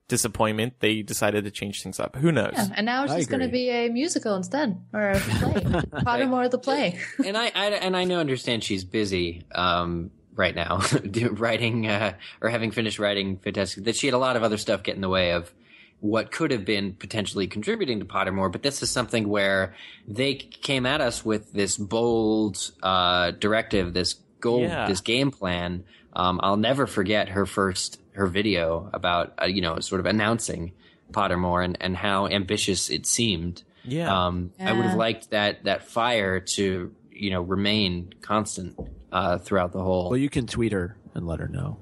[0.07, 2.15] disappointment, they decided to change things up.
[2.15, 2.53] Who knows?
[2.55, 2.67] Yeah.
[2.75, 5.53] And now it's I just going to be a musical instead or a play.
[6.03, 6.99] Pottermore the play.
[7.25, 10.81] and I, I and I know understand she's busy um, right now
[11.33, 13.83] writing uh, or having finished writing Fantastic.
[13.83, 15.53] That she had a lot of other stuff get in the way of
[15.99, 18.49] what could have been potentially contributing to Pottermore.
[18.51, 19.75] But this is something where
[20.07, 24.87] they came at us with this bold uh, directive, this goal, Yeah.
[24.87, 25.83] this game plan.
[26.13, 30.71] Um, I'll never forget her first her video about uh, you know sort of announcing
[31.11, 33.63] Pottermore and, and how ambitious it seemed.
[33.83, 34.25] Yeah.
[34.27, 38.77] Um, I would have liked that that fire to you know remain constant
[39.11, 40.09] uh, throughout the whole.
[40.09, 41.77] Well, you can tweet her and let her know.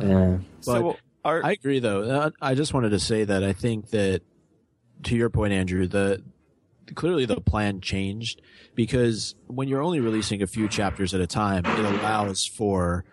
[0.00, 0.38] Yeah.
[0.60, 2.02] so are, I agree, though.
[2.02, 4.22] Uh, I just wanted to say that I think that,
[5.04, 6.22] to your point, Andrew, the
[6.94, 8.42] clearly the plan changed
[8.74, 13.04] because when you're only releasing a few chapters at a time, it allows for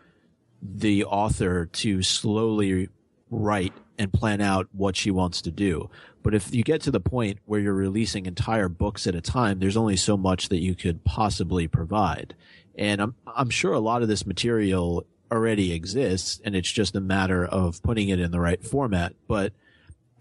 [0.62, 2.90] the author to slowly
[3.30, 5.90] write and plan out what she wants to do.
[6.24, 9.60] But if you get to the point where you're releasing entire books at a time,
[9.60, 12.36] there's only so much that you could possibly provide.
[12.80, 17.02] And I'm, I'm sure a lot of this material already exists and it's just a
[17.02, 19.14] matter of putting it in the right format.
[19.28, 19.52] But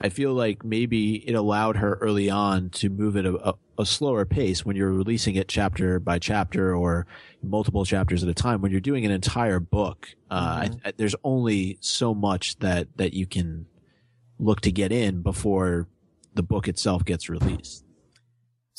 [0.00, 3.86] I feel like maybe it allowed her early on to move at a, a, a
[3.86, 7.06] slower pace when you're releasing it chapter by chapter or
[7.44, 8.60] multiple chapters at a time.
[8.60, 10.34] When you're doing an entire book, uh,
[10.66, 13.66] I, I, there's only so much that, that you can
[14.40, 15.86] look to get in before
[16.34, 17.84] the book itself gets released.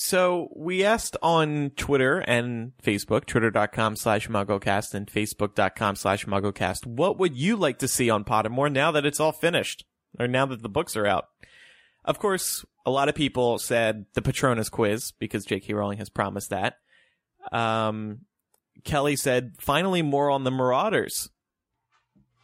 [0.02, 7.20] So we asked on Twitter and Facebook, twitter.com slash mugglecast and facebook.com slash mugglecast, what
[7.20, 9.84] would you like to see on Pottermore now that it's all finished?
[10.18, 11.26] Or now that the books are out?
[12.06, 15.74] Of course, a lot of people said the Patronus quiz because J.K.
[15.74, 16.78] Rowling has promised that.
[17.52, 18.20] Um,
[18.86, 21.30] Kelly said, finally more on the Marauders.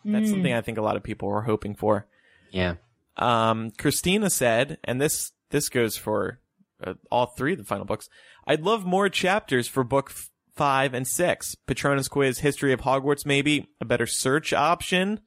[0.04, 2.06] That's something I think a lot of people were hoping for.
[2.52, 2.76] Yeah.
[3.16, 6.42] Um, Christina said, and this this goes for
[6.84, 8.10] uh, all three of the final books.
[8.48, 11.56] I'd love more chapters for book f- five and six.
[11.68, 15.20] Patronus quiz, history of Hogwarts, maybe a better search option.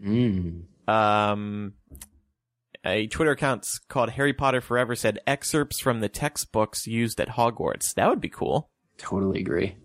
[0.00, 0.64] Mm.
[0.88, 1.74] Um,
[2.84, 7.94] a Twitter account called Harry Potter Forever said excerpts from the textbooks used at Hogwarts.
[7.94, 8.70] That would be cool.
[8.98, 9.76] Totally agree.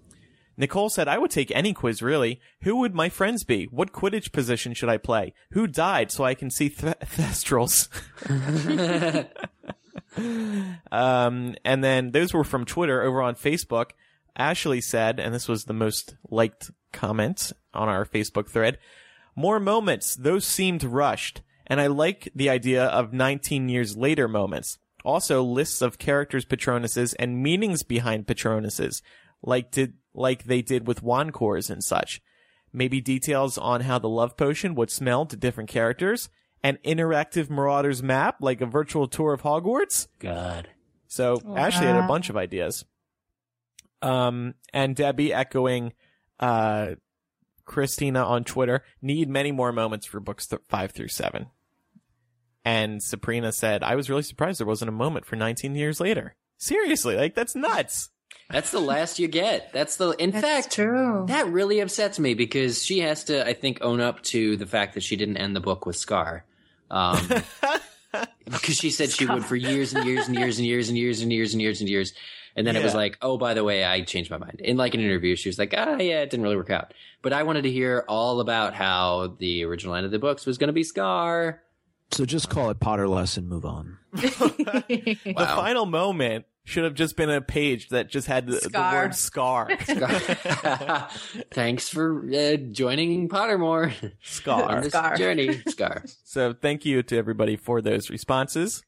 [0.57, 2.39] Nicole said, I would take any quiz, really.
[2.62, 3.66] Who would my friends be?
[3.66, 5.34] What Quidditch position should I play?
[5.51, 7.88] Who died so I can see th- Thestrals?
[10.18, 13.91] um, and then those were from Twitter over on Facebook.
[14.36, 18.78] Ashley said, and this was the most liked comment on our Facebook thread,
[19.36, 20.16] more moments.
[20.16, 21.41] Those seemed rushed.
[21.68, 24.78] And I like the idea of 19 years later moments.
[25.03, 29.01] Also, lists of characters' Patronuses and meanings behind Patronuses,
[29.41, 32.22] like did like they did with wand cores and such.
[32.74, 36.30] Maybe details on how the love potion would smell to different characters.
[36.64, 40.07] An interactive Marauders map, like a virtual tour of Hogwarts.
[40.20, 40.70] God.
[41.07, 42.86] So Ashley had a bunch of ideas.
[44.01, 45.93] Um, and Debbie echoing,
[46.39, 46.91] uh,
[47.66, 51.47] Christina on Twitter, need many more moments for books th- five through seven.
[52.64, 56.36] And Sabrina said, I was really surprised there wasn't a moment for 19 years later.
[56.57, 58.12] Seriously, like that's nuts.
[58.49, 59.72] That's the last you get.
[59.74, 60.12] That's the.
[60.12, 61.26] In That's fact, true.
[61.28, 64.93] that really upsets me because she has to, I think, own up to the fact
[64.93, 66.45] that she didn't end the book with Scar.
[66.92, 67.18] Um,
[68.46, 71.22] because she said she would for years and years and years and years and years
[71.22, 72.14] and years and years and years.
[72.54, 74.60] And then it was like, oh, by the way, I changed my mind.
[74.60, 76.94] In like an interview, she was like, ah, yeah, it didn't really work out.
[77.22, 80.58] But I wanted to hear all about how the original end of the books was
[80.58, 81.62] going to be Scar.
[82.12, 83.98] So just call it Potterless and move on.
[84.14, 85.56] The Wow.
[85.56, 89.70] final moment should have just been a page that just had the, the word scar.
[91.51, 94.82] Thanks for uh, joining Pottermore on Scar.
[94.82, 95.16] this Scar.
[95.18, 95.62] journey.
[95.68, 96.03] Scar.
[96.24, 98.84] So thank you to everybody for those responses.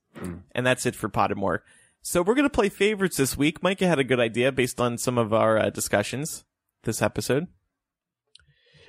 [0.53, 1.59] And that's it for Pottermore.
[2.03, 3.63] So we're going to play favorites this week.
[3.63, 6.43] Micah had a good idea based on some of our uh, discussions
[6.83, 7.47] this episode.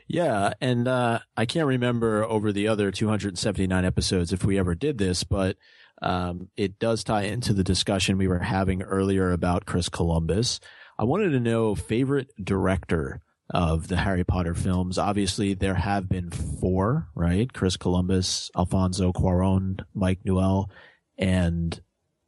[0.06, 4.98] Yeah, and uh, I can't remember over the other 279 episodes if we ever did
[4.98, 5.56] this, but
[6.02, 10.60] um, it does tie into the discussion we were having earlier about Chris Columbus.
[10.98, 13.20] I wanted to know favorite director
[13.50, 14.98] of the Harry Potter films.
[14.98, 17.52] Obviously, there have been four, right?
[17.52, 20.70] Chris Columbus, Alfonso Cuarón, Mike Newell,
[21.18, 21.80] and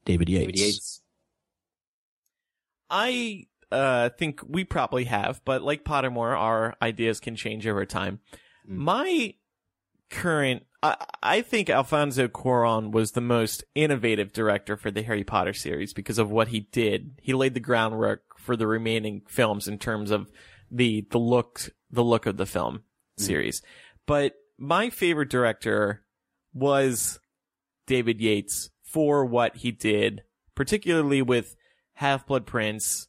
[0.04, 0.46] David Yates.
[0.46, 1.02] David Yates.
[2.88, 8.20] I uh, think we probably have, but like Pottermore, our ideas can change over time.
[8.68, 8.76] Mm.
[8.76, 9.34] My
[10.10, 10.64] current,
[11.22, 16.18] I, think Alfonso Cuarón was the most innovative director for the Harry Potter series because
[16.18, 17.18] of what he did.
[17.20, 20.30] He laid the groundwork for the remaining films in terms of
[20.70, 22.82] the the look the look of the film
[23.18, 23.22] hmm.
[23.22, 23.62] series.
[24.06, 26.04] But my favorite director
[26.54, 27.18] was
[27.86, 30.22] David Yates for what he did,
[30.54, 31.56] particularly with
[31.94, 33.08] Half Blood Prince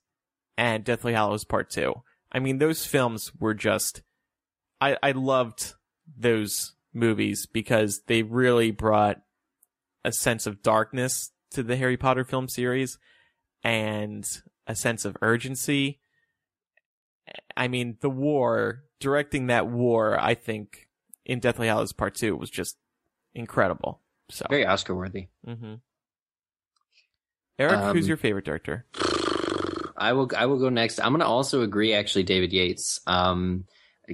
[0.57, 1.93] and Deathly Hallows Part 2.
[2.31, 4.01] I mean, those films were just,
[4.81, 5.73] I, I loved
[6.17, 9.21] those movies because they really brought
[10.03, 12.97] a sense of darkness to the Harry Potter film series
[13.63, 14.25] and
[14.67, 15.99] a sense of urgency.
[17.55, 20.87] I mean, the war, directing that war, I think
[21.25, 22.77] in Deathly Hallows Part 2 was just
[23.33, 24.01] incredible.
[24.29, 25.27] So, Very Oscar worthy.
[25.45, 25.75] Mm-hmm.
[27.59, 28.85] Eric, Um, who's your favorite director?
[29.97, 30.29] I will.
[30.37, 30.99] I will go next.
[30.99, 31.93] I'm going to also agree.
[31.93, 32.99] Actually, David Yates.
[33.07, 33.65] Um,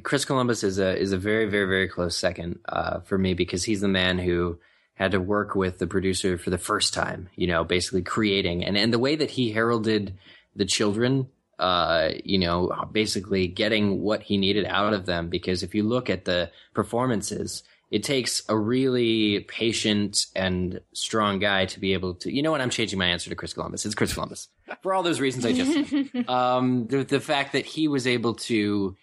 [0.01, 3.63] Chris Columbus is a is a very very very close second uh, for me because
[3.63, 4.57] he's the man who
[4.95, 7.29] had to work with the producer for the first time.
[7.35, 10.17] You know, basically creating and and the way that he heralded
[10.55, 11.27] the children.
[11.59, 15.29] Uh, you know, basically getting what he needed out of them.
[15.29, 21.67] Because if you look at the performances, it takes a really patient and strong guy
[21.67, 22.33] to be able to.
[22.33, 22.59] You know what?
[22.59, 23.85] I'm changing my answer to Chris Columbus.
[23.85, 24.49] It's Chris Columbus
[24.81, 28.95] for all those reasons I just um, the the fact that he was able to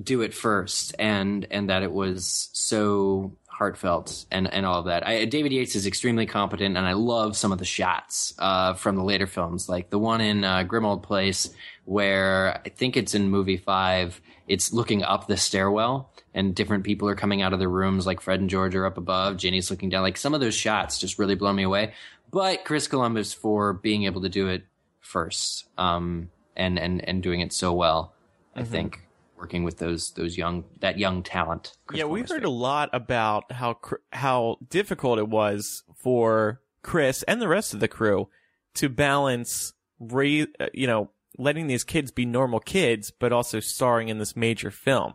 [0.00, 5.06] do it first and and that it was so heartfelt and and all of that.
[5.06, 8.96] I, David Yates is extremely competent, and I love some of the shots uh, from
[8.96, 11.50] the later films, like the one in uh, Grimmauld Place,
[11.84, 14.20] where I think it's in movie five.
[14.46, 18.20] It's looking up the stairwell, and different people are coming out of the rooms, like
[18.20, 19.38] Fred and George are up above.
[19.38, 20.02] Ginny's looking down.
[20.02, 21.94] Like some of those shots just really blow me away.
[22.30, 24.64] But Chris Columbus for being able to do it
[25.00, 28.12] first, um, and and and doing it so well,
[28.54, 29.05] I think
[29.38, 31.72] working with those those young that young talent.
[31.86, 33.78] Chris yeah, we heard a lot about how
[34.12, 38.28] how difficult it was for Chris and the rest of the crew
[38.74, 44.08] to balance, ra- uh, you know, letting these kids be normal kids, but also starring
[44.08, 45.14] in this major film.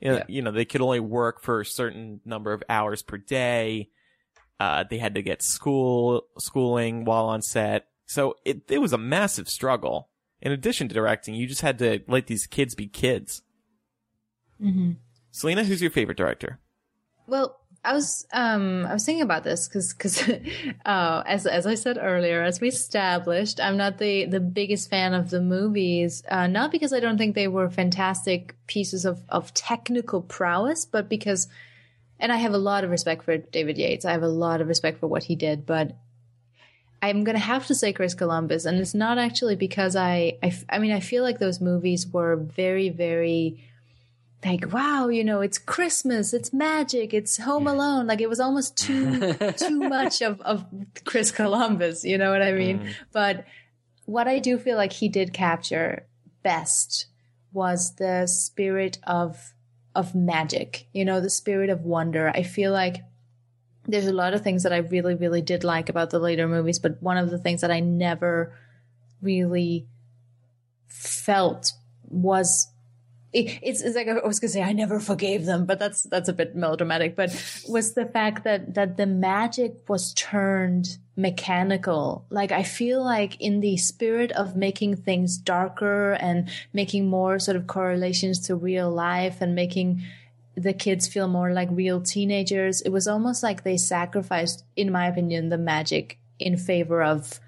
[0.00, 0.24] You know, Yeah.
[0.28, 3.90] you know, they could only work for a certain number of hours per day.
[4.58, 8.98] Uh, they had to get school schooling while on set, so it it was a
[8.98, 10.08] massive struggle.
[10.42, 13.42] In addition to directing, you just had to let these kids be kids.
[14.60, 14.92] Hmm
[15.32, 16.58] Selena, who's your favorite director?
[17.26, 20.20] Well, I was um I was thinking about this because because
[20.84, 25.14] uh, as as I said earlier, as we established, I'm not the the biggest fan
[25.14, 26.22] of the movies.
[26.28, 31.08] Uh, not because I don't think they were fantastic pieces of of technical prowess, but
[31.08, 31.48] because,
[32.18, 34.04] and I have a lot of respect for David Yates.
[34.04, 35.96] I have a lot of respect for what he did, but
[37.00, 40.64] I'm gonna have to say Chris Columbus, and it's not actually because I I, f-
[40.68, 43.64] I mean I feel like those movies were very very
[44.44, 48.06] like wow you know it's christmas it's magic it's home alone.
[48.06, 50.64] Like it was almost too too much of of
[51.04, 52.80] chris columbus you know what i mean?
[52.80, 52.92] Mm.
[53.12, 53.44] But
[54.06, 56.06] what i do feel like he did capture
[56.42, 57.06] best
[57.52, 59.52] was the spirit of
[59.94, 62.30] of magic you know the spirit of wonder.
[62.34, 63.02] I feel like
[63.86, 66.78] there's a lot of things that i really really did like about the later movies
[66.78, 68.54] but one of the things that i never
[69.22, 69.86] really
[70.86, 71.72] felt
[72.08, 72.69] was
[73.32, 76.32] it's, it's like I was gonna say I never forgave them, but that's that's a
[76.32, 77.14] bit melodramatic.
[77.14, 77.30] But
[77.68, 82.24] was the fact that that the magic was turned mechanical.
[82.30, 87.56] Like I feel like in the spirit of making things darker and making more sort
[87.56, 90.02] of correlations to real life and making
[90.56, 95.06] the kids feel more like real teenagers, it was almost like they sacrificed, in my
[95.06, 97.40] opinion, the magic in favor of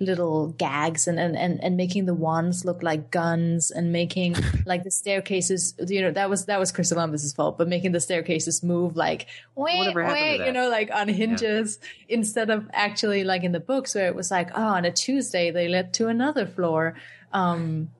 [0.00, 4.34] little gags and, and, and, and making the wands look like guns and making
[4.66, 8.00] like the staircases you know that was that was Chris Columbus's fault but making the
[8.00, 11.78] staircases move like wait Whatever wait you know like on hinges
[12.08, 15.50] instead of actually like in the books where it was like oh on a Tuesday
[15.50, 16.94] they led to another floor.
[17.32, 17.90] Um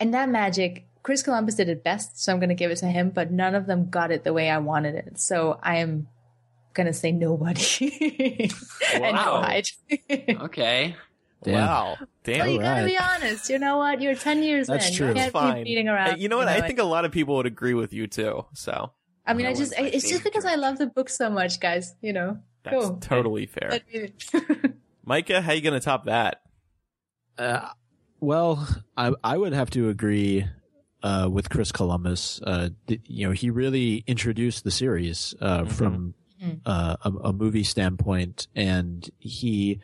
[0.00, 2.86] and that magic Chris Columbus did it best so I'm going to give it to
[2.86, 5.18] him but none of them got it the way I wanted it.
[5.18, 6.08] So I am
[6.74, 8.50] going to say nobody.
[8.94, 9.42] And Wow.
[9.42, 9.66] hide
[10.28, 10.94] Okay.
[11.44, 11.54] Damn.
[11.54, 11.96] Wow.
[12.00, 12.48] Well, Damn.
[12.50, 12.86] you gotta Alright.
[12.86, 13.48] be honest.
[13.50, 14.00] You know what?
[14.00, 14.94] You're 10 years That's in.
[14.94, 15.08] true.
[15.08, 15.54] You That's can't fine.
[15.58, 16.14] be beating around.
[16.16, 16.48] Hey, you know what?
[16.48, 18.44] I think a lot of people would agree with you too.
[18.54, 18.90] So
[19.26, 21.30] I mean, I That just, was my it's just because I love the book so
[21.30, 21.94] much, guys.
[22.02, 22.38] You know?
[22.64, 22.96] that's Cool.
[22.96, 23.78] totally fair.
[25.04, 26.40] Micah, how you gonna top that?
[27.38, 27.68] Uh,
[28.20, 28.66] well,
[28.96, 30.46] I I would have to agree
[31.02, 32.40] uh, with Chris Columbus.
[32.42, 35.72] Uh, th- you know, he really introduced the series uh, Mhm.
[35.72, 36.60] from Mhm.
[36.64, 39.80] uh, a, a movie standpoint, and he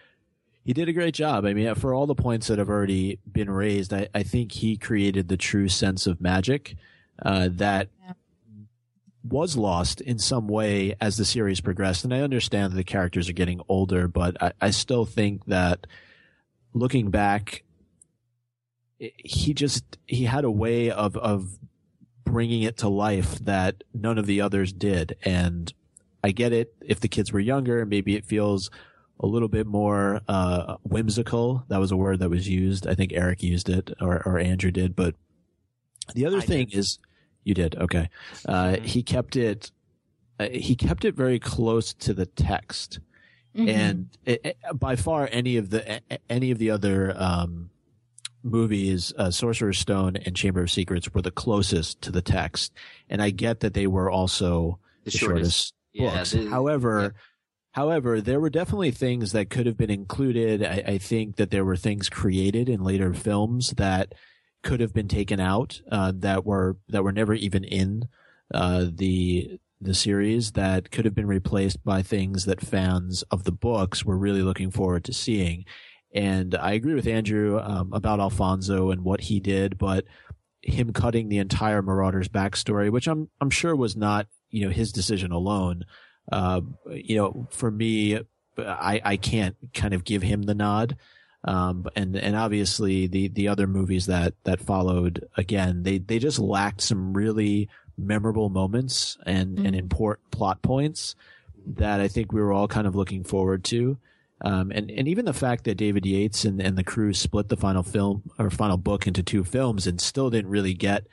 [0.64, 1.44] he did a great job.
[1.44, 4.76] I mean, for all the points that have already been raised, I, I think he
[4.76, 6.76] created the true sense of magic
[7.22, 8.12] uh, that Yeah.
[9.24, 12.04] was lost in some way as the series progressed.
[12.04, 15.86] And I understand that the characters are getting older, but I, I still think that
[16.74, 17.62] looking back,
[18.98, 21.58] he just he had a way of of
[22.24, 25.72] bringing it to life that none of the others did, and
[26.22, 26.74] I get it.
[26.82, 28.70] If the kids were younger, maybe it feels
[29.23, 31.64] a little bit more uh, whimsical.
[31.68, 32.87] That was a word that was used.
[32.87, 34.97] I think Eric used it, or or Andrew did.
[34.97, 35.14] But
[36.14, 36.79] the other I thing did.
[36.79, 36.99] is,
[37.45, 38.09] you did okay.
[38.47, 38.85] Uh, Mhm.
[38.87, 39.71] He kept it.
[40.39, 42.99] Uh, he kept it very close to the text
[43.55, 43.68] Mhm.
[43.68, 47.68] and it, it- by far any of the a- any of the other um,
[48.43, 52.73] movies, uh, Sorcerer's Stone and Chamber of Secrets were the closest to the text,
[53.11, 55.31] and I get that they were also The the, shortest.
[55.41, 56.31] shortest, Yeah, books.
[56.33, 57.09] the- however, yeah.
[57.73, 60.64] However, there were definitely things that could have been included.
[60.64, 64.14] I, I think that there were things created in later films that
[64.62, 68.09] could have been taken out uh, that were that were never even in
[68.53, 73.53] uh, the the series that could have been replaced by things that fans of the
[73.53, 75.64] books were really looking forward to seeing.
[76.12, 80.05] And I agree with Andrew um, about Alfonso and what he did, but
[80.61, 84.93] him cutting the entire Marauders backstory, which I'm I'm sure was not you know his
[84.93, 85.85] decision alone.
[86.31, 86.61] Uh,
[86.91, 88.20] you know, for me,
[88.59, 90.97] I I can't kind of give him the nod.
[91.43, 96.39] Um, and and obviously the the other movies that that followed again, they they just
[96.39, 99.78] lacked some really memorable moments and and Mhm.
[99.78, 101.14] important plot points
[101.66, 103.99] that I think we were all kind of looking forward to.
[104.43, 107.59] Um, and, and even the fact that David Yates and, and the crew split the
[107.59, 111.07] final film or final book into two films and still didn't really get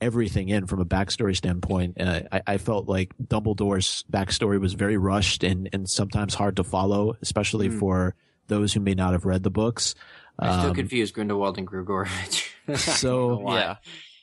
[0.00, 2.00] everything in from a backstory standpoint.
[2.00, 6.64] Uh, I, I felt like Dumbledore's backstory was very rushed and, and sometimes hard to
[6.64, 7.78] follow, especially Mm.
[7.78, 8.14] for
[8.46, 9.94] those who may not have read the books.
[10.38, 12.48] I'm still Um, confused Grindelwald and Gregorovitch.
[12.76, 13.76] So- Yeah.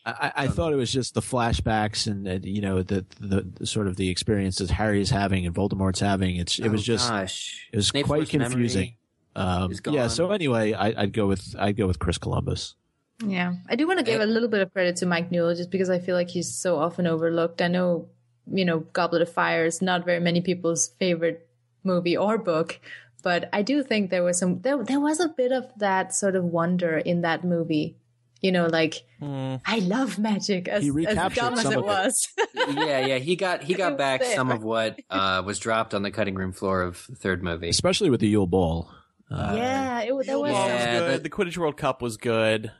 [0.07, 3.65] I, I thought it was just the flashbacks and, and you know the, the the
[3.65, 6.35] sort of the experiences Harry's having and Voldemort's having.
[6.35, 7.67] It's it was Oh, just gosh.
[7.73, 8.97] it was Snape's quite confusing.
[9.35, 10.07] Um, yeah.
[10.07, 12.75] So anyway, I, I'd go with I'd go with Chris Columbus.
[13.23, 15.71] Yeah, I do want to give a little bit of credit to Mike Newell just
[15.71, 17.61] because I feel like he's so often overlooked.
[17.61, 18.09] I know,
[18.51, 21.47] you know, Goblet of Fire is not very many people's favorite
[21.83, 22.79] movie or book,
[23.23, 26.35] but I do think there was some there there was a bit of that sort
[26.35, 27.95] of wonder in that movie.
[28.41, 31.83] You know, like Mm, I love magic as, He as recaptured dumb as it of
[31.83, 31.85] it.
[31.85, 32.27] was.
[32.75, 33.17] yeah, yeah.
[33.17, 36.51] He got he got back some of what uh, was dropped on the cutting room
[36.51, 37.69] floor of the third movie.
[37.69, 38.91] especially with the Yule Ball.
[39.31, 40.27] Uh, yeah, it was.
[40.27, 40.51] There was.
[40.51, 41.19] Yeah, was good.
[41.19, 42.71] the- The Quidditch World Cup was good.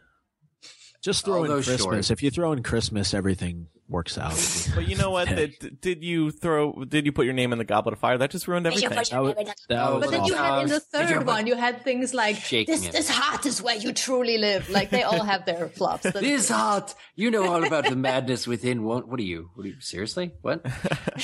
[1.06, 1.82] Just throw in Christmas.
[1.82, 2.12] short.
[2.12, 4.34] If you throw in Christmas, everything works out.
[4.74, 5.28] But you know what?
[5.36, 5.36] Yeah.
[5.60, 6.84] Did, did you throw?
[6.86, 8.18] Did you put your name in the Goblet of Fire?
[8.18, 8.90] That just ruined everything.
[8.90, 11.46] That was, that Oh, But was then you had in the did you- third one,
[11.46, 12.88] you had things like this.
[12.88, 12.92] it.
[12.92, 14.70] This heart is where you truly live.
[14.72, 16.04] Like they all have their flops.
[16.14, 18.84] This heart, you know all about the madness within.
[18.84, 19.52] What, what are you?
[19.54, 19.80] What are you?
[19.82, 20.32] Seriously?
[20.42, 20.66] What?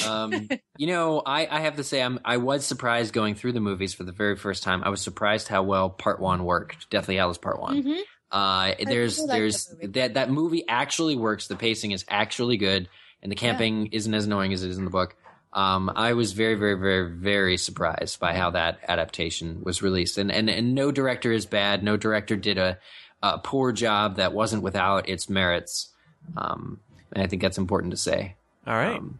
[0.07, 3.59] Um, you know, I, I have to say, I'm I was surprised going through the
[3.59, 4.83] movies for the very first time.
[4.83, 6.89] I was surprised how well Part One worked.
[6.89, 7.83] Deathly Hallows Part One.
[7.83, 7.99] Mhm.
[8.31, 9.87] Uh, there's like there's that movie.
[9.99, 11.47] that that movie actually works.
[11.47, 12.87] The pacing is actually good,
[13.21, 15.15] and the camping isn't as annoying as it is in the book.
[15.53, 20.31] Um, I was very, very, very, very surprised by how that adaptation was released, and
[20.31, 21.83] and and no director is bad.
[21.83, 22.77] No director did a,
[23.21, 25.89] a poor job that wasn't without its merits.
[26.37, 26.79] Um,
[27.11, 28.35] and I think that's important to say.
[28.65, 28.97] All right.
[28.97, 29.19] Um,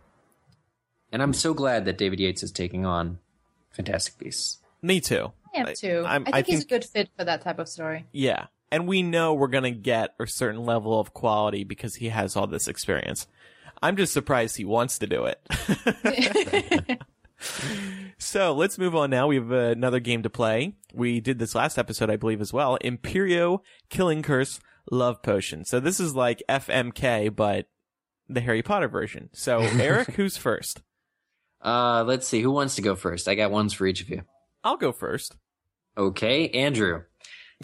[1.12, 3.20] and I'm so glad that David Yates is taking on
[3.72, 4.60] Fantastic Beasts.
[4.82, 5.34] Me too.
[5.54, 6.04] I am too.
[6.06, 8.06] I, I'm- think I he's a good fit for that type of story.
[8.14, 8.46] Yeah.
[8.72, 12.36] And we know we're going to get a certain level of quality because he has
[12.36, 13.28] all this experience.
[13.82, 17.02] I'm just surprised he wants to do it.
[18.18, 19.28] so let's move on now.
[19.28, 20.76] We have uh, another game to play.
[20.94, 22.78] We did this last episode, I believe, as well.
[22.82, 24.60] Imperio Killing Curse
[24.92, 25.66] Love Potion.
[25.66, 27.68] So this is like FMK, but
[28.30, 29.30] the Harry Potter version.
[29.34, 30.82] So Eric, who's first?
[31.64, 32.42] Uh, let's see.
[32.42, 33.28] Who wants to go first?
[33.28, 34.24] I got ones for each of you.
[34.64, 35.36] I'll go first.
[35.98, 37.04] Okay, Andrew.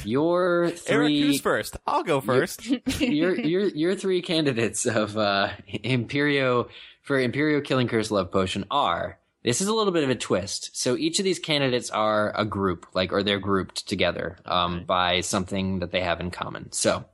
[0.05, 1.77] Your Eric, three who's first?
[1.85, 2.65] I'll go first.
[2.99, 5.49] your your your three candidates of uh
[5.83, 6.69] Imperio
[7.01, 10.75] for Imperio Killing Curse Love Potion are this is a little bit of a twist.
[10.75, 15.21] So each of these candidates are a group, like or they're grouped together um by
[15.21, 16.71] something that they have in common.
[16.71, 17.05] So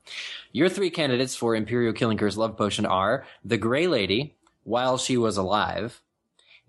[0.52, 5.18] your three candidates for Imperio Killing Curse Love Potion are the Grey Lady while she
[5.18, 6.02] was alive,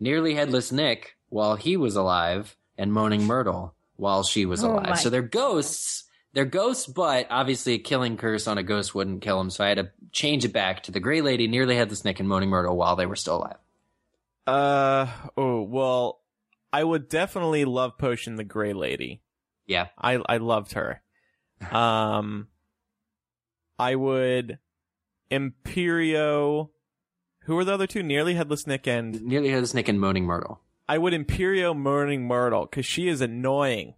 [0.00, 4.88] Nearly Headless Nick while he was alive, and Moaning Myrtle while she was Oh alive.
[4.90, 6.03] my So they're ghosts.
[6.34, 9.50] They're ghosts, but obviously a killing curse on a ghost wouldn't kill them.
[9.50, 12.18] So I had to change it back to the Grey Lady, Nearly had the Nick,
[12.20, 13.56] and Moaning Myrtle while they were still alive.
[14.46, 15.06] Uh
[15.36, 16.20] oh well,
[16.72, 19.22] I would definitely love Potion the Gray Lady.
[19.66, 19.86] Yeah.
[19.96, 21.00] I I loved her.
[21.72, 22.48] Um,
[23.78, 24.58] I would
[25.30, 26.70] Imperio.
[27.44, 28.02] Who were the other two?
[28.02, 30.60] Nearly Headless Nick and Nearly Headless Nick and Moaning Myrtle.
[30.88, 33.94] I would Imperio Moaning Myrtle because she is annoying.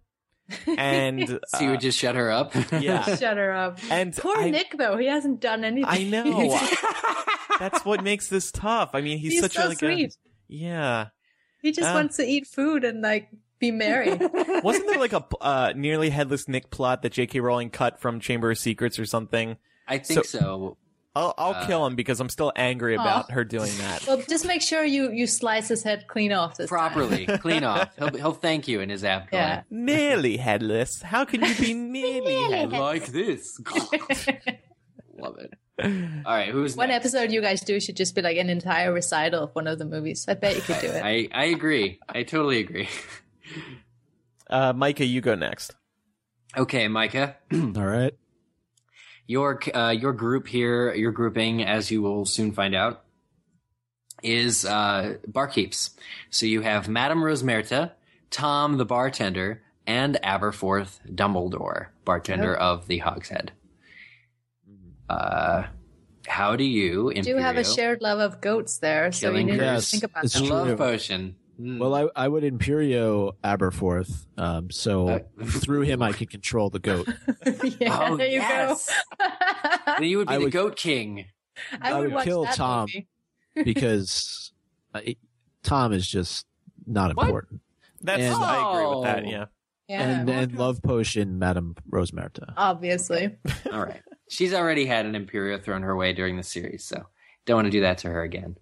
[0.67, 2.53] And So you uh, would just shut her up?
[2.71, 3.79] yeah, Shut her up.
[3.89, 5.85] and Poor I, Nick though, he hasn't done anything.
[5.89, 6.57] I know
[7.59, 8.91] that's what makes this tough.
[8.93, 10.17] I mean, he's, He's such so a like a sweet.
[10.47, 11.07] yeah.
[11.61, 11.93] He just Uh.
[11.93, 13.29] wants to eat food and like
[13.59, 14.09] be merry.
[14.15, 17.39] Wasn't there like a uh, nearly headless Nick plot that J.K.
[17.39, 19.57] Rowling cut from Chamber of Secrets or something?
[19.87, 20.77] I think so.
[21.17, 24.05] I'll I'll Uh, kill him because I'm still angry about her doing that.
[24.07, 26.77] well, just make sure you you slice his head clean off this time.
[26.91, 27.25] Properly.
[27.41, 27.89] Clean off.
[27.97, 29.31] He'll, he'll thank you in his afterlife.
[29.31, 29.61] Yeah.
[29.69, 31.01] nearly headless.
[31.01, 32.79] How can you be nearly headless?
[32.79, 33.59] Like this.
[35.19, 35.53] Love it.
[35.79, 37.05] All right, who's One next?
[37.13, 39.85] episode you guys do should just be like an entire recital of one of the
[39.85, 40.25] movies.
[40.27, 41.03] I bet you could do it.
[41.03, 41.99] I, I agree.
[42.09, 42.89] I totally agree.
[44.49, 45.75] Uh, Micah, you go next.
[46.57, 48.13] Okay, Micah, All right.
[49.27, 53.03] Your uh, your group here, your grouping, as you will soon find out,
[54.23, 55.91] is uh, barkeeps.
[56.29, 57.91] So you have Madame Rosmerta,
[58.31, 63.51] Tom the bartender, and Aberforth Dumbledore, bartender of the Hogshead.
[65.09, 65.63] Uh,
[66.27, 69.59] how do you do have a shared love of goats there, so you Killing need
[69.59, 69.85] Curse.
[69.85, 70.35] to think about that.
[70.35, 70.55] and true.
[70.55, 71.35] love potion?
[71.59, 71.79] Mm.
[71.79, 76.79] Well, I, I would Imperio Aberforth, um, so Uh, through him I could control the
[76.79, 77.07] goat.
[77.79, 79.25] yeah, oh there you yes, go.
[79.97, 81.25] then you would be I the would- Goat King.
[81.81, 82.87] I, I would, would watch kill that Tom.
[82.93, 83.07] movie.
[83.63, 84.51] because
[84.93, 85.17] uh, it,
[85.63, 86.45] Tom is just
[86.85, 87.25] not What?
[87.25, 87.61] important.
[88.01, 89.23] That's And- I agree with that.
[89.25, 89.29] Oh.
[89.29, 89.45] Yeah.
[89.89, 92.53] Yeah, and and Love Potion, Madame Rosmerta.
[92.57, 93.37] obviously.
[93.71, 94.01] All right.
[94.29, 97.05] She's already had an Imperio thrown her way during the series, so
[97.45, 98.57] don't want to do that to her again.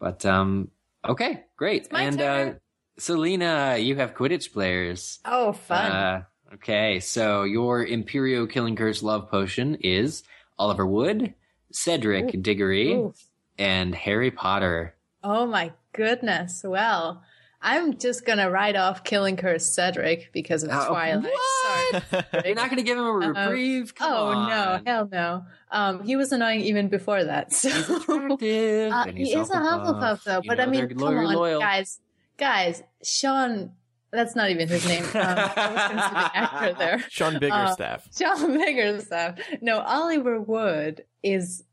[0.00, 0.70] But um
[1.08, 1.88] okay, great.
[1.92, 2.48] and turn.
[2.48, 2.54] uh
[2.96, 5.18] Selena, you have Quidditch players.
[5.24, 5.90] Oh, fun.
[5.92, 6.22] Uh
[6.54, 10.22] okay, so your Imperio Killing Curse love potion is
[10.58, 11.34] Oliver Wood,
[11.72, 13.14] Cedric Diggory, Ooh.
[13.58, 14.94] and Harry Potter.
[15.22, 16.62] Oh my goodness.
[16.64, 17.22] Well,
[17.64, 21.24] I'm just gonna write off Killing Curse Cedric because of Uh, Twilight.
[21.32, 22.02] what?
[22.10, 22.24] Sorry.
[22.46, 23.94] You're not going to give him a reprieve?
[23.94, 24.48] Come oh on.
[24.50, 25.44] no, hell no.
[25.70, 27.52] Um, he was annoying even before that.
[27.52, 28.92] So He's attractive.
[28.92, 30.40] Uh, he is a Hufflepuff, though.
[30.42, 31.60] You But know I mean, come on, loyal.
[31.60, 32.00] guys,
[32.36, 32.82] guys.
[33.02, 33.72] Sean,
[34.12, 35.02] that's not even his name.
[35.04, 36.98] Um, I was going to say the actor there.
[37.08, 39.38] Sean Uh, Sean Biggerstaff.
[39.62, 41.64] No, Oliver Wood is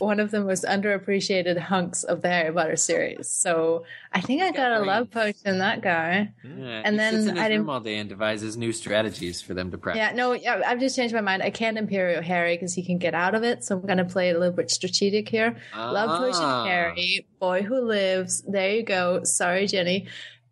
[0.00, 3.28] one of the most underappreciated hunks of the Harry Potter series.
[3.28, 6.32] So I think I got got a love potion that guy.
[6.44, 9.40] Yeah, And he then sits in his I didn't- all day and devises new strategies
[9.42, 9.98] for them to practice.
[10.00, 11.42] Yeah, no, yeah, I've just changed my mind.
[11.42, 13.64] I can't Imperio Harry because he can get out of it.
[13.64, 15.56] So I'm going to play a little bit strategic here.
[15.76, 16.18] Love Ah.
[16.18, 18.42] Potion Harry, Boy Who Lives.
[18.42, 19.24] There you go.
[19.24, 20.06] Sorry, Ginny.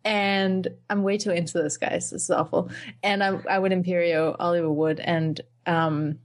[0.05, 2.11] And I'm way too into this, guys.
[2.11, 2.69] This is awful.
[3.03, 6.19] And I, I would Imperio Oliver Wood and um,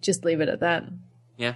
[0.00, 0.84] just leave it at that.
[1.36, 1.54] Yeah,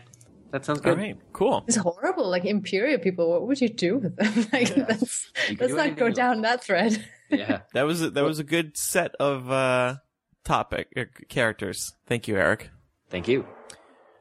[0.53, 0.99] that sounds All good.
[0.99, 1.19] right.
[1.33, 1.65] Cool.
[1.67, 2.29] It's horrible.
[2.31, 4.49] Like Imperio people, what would you do with them?
[4.53, 7.05] like, that's, let's not go you down that thread.
[7.33, 7.61] Yeah.
[7.73, 9.97] That was a, that was a good set of uh
[10.45, 11.95] topic uh, characters.
[12.07, 12.69] Thank you, Eric.
[13.09, 13.47] Thank you.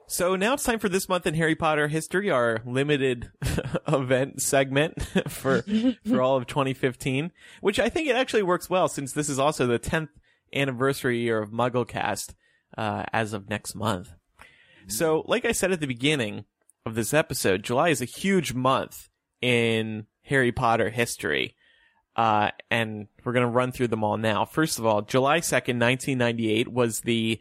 [0.07, 3.31] So now it's time for this month in Harry Potter history, our limited
[3.87, 5.63] event segment for
[6.07, 9.67] for all of 2015, which I think it actually works well since this is also
[9.67, 10.09] the 10th
[10.53, 12.33] anniversary year of MuggleCast
[12.77, 14.11] uh, as of next month.
[14.87, 16.45] So, like I said at the beginning
[16.85, 19.09] of this episode, July is a huge month
[19.41, 21.55] in Harry Potter history.
[22.15, 24.45] Uh, and we're going to run through them all now.
[24.45, 27.39] First of all, July 2nd, 1998 was the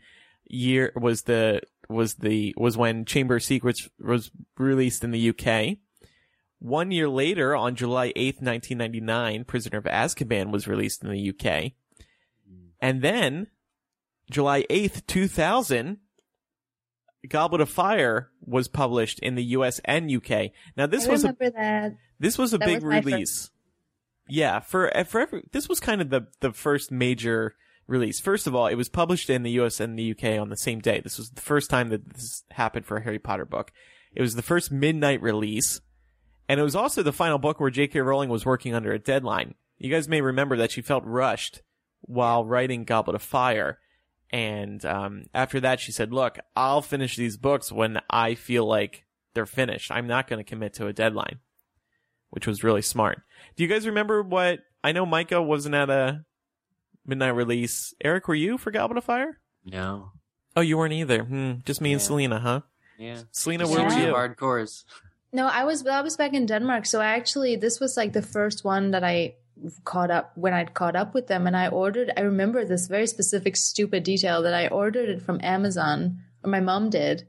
[0.49, 5.78] year, was the, was the, was when Chamber of Secrets was released in the UK.
[6.61, 11.72] One year later, on July 8th, 1999, Prisoner of Azkaban was released in the UK.
[12.80, 13.49] And then,
[14.30, 15.99] July 8th, 2000,
[17.29, 20.51] Goblet of Fire was published in the US and UK.
[20.77, 21.97] Now this I was a that.
[22.18, 23.51] this was a That big was release.
[24.29, 27.57] Yeah, for for every, this was kind of the the first major
[27.87, 28.21] release.
[28.21, 30.79] First of all, it was published in the US and the UK on the same
[30.81, 31.01] day.
[31.01, 33.73] This was the first time that this happened for a Harry Potter book.
[34.14, 35.81] It was the first midnight release,
[36.49, 38.01] and it was also the final book where J.K.
[38.01, 39.55] Rowling was working under a deadline.
[39.79, 41.62] You guys may remember that she felt rushed
[42.03, 43.79] while writing Goblet of Fire.
[44.33, 49.05] And um, after that, she said, "Look, I'll finish these books when I feel like
[49.35, 49.91] they're finished.
[49.91, 51.41] I'm not going to commit to a deadline,"
[52.31, 53.22] which was really smart.
[53.57, 54.61] Do you guys remember what?
[54.85, 56.24] I know Micah wasn't at a
[57.05, 57.93] midnight release.
[58.03, 59.41] Eric, were you for Goblet of Fire?
[59.64, 60.12] No.
[60.57, 61.24] Oh, you weren't either.
[61.24, 62.61] Hmm, just me and Selina, huh?
[62.99, 63.22] Yeah.
[63.33, 64.12] Selina, Just where were you?
[64.12, 64.85] Hardcores.
[65.33, 68.22] No, I was I was back in Denmark, so I actually this was like the
[68.22, 69.35] first one that I
[69.85, 72.13] caught up when I'd caught up with them, and I ordered.
[72.17, 76.61] I remember this very specific stupid detail that I ordered it from Amazon, or my
[76.61, 77.27] mom did,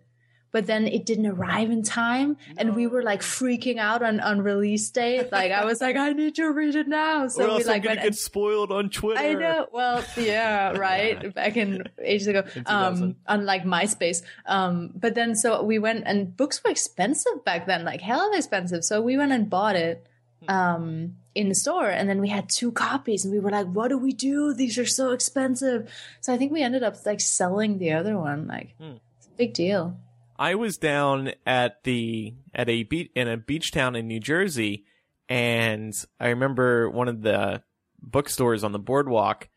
[0.51, 4.41] but then it didn't arrive in time, and we were like freaking out on on
[4.41, 5.31] release date.
[5.31, 7.23] Like I was like, I need to read it now.
[7.23, 9.19] or So we like I'm gonna get spoiled on Twitter.
[9.21, 9.67] I know.
[9.71, 11.33] Well, yeah, right.
[11.33, 13.03] Back in ages ago, In 2000.
[13.03, 14.23] um, unlike MySpace.
[14.45, 18.83] Um, but then so we went and books were expensive back then, like hell expensive.
[18.83, 20.05] So we went and bought it,
[20.49, 23.87] um, in the store, and then we had two copies, and we were like, "What
[23.87, 24.53] do we do?
[24.53, 28.47] These are so expensive." So I think we ended up like selling the other one.
[28.47, 28.97] Like, Hmm.
[29.17, 29.97] it's a big deal.
[30.37, 34.85] I was down at the at a beach in a beach town in New Jersey,
[35.29, 37.63] and I remember one of the
[38.01, 39.47] bookstores on the boardwalk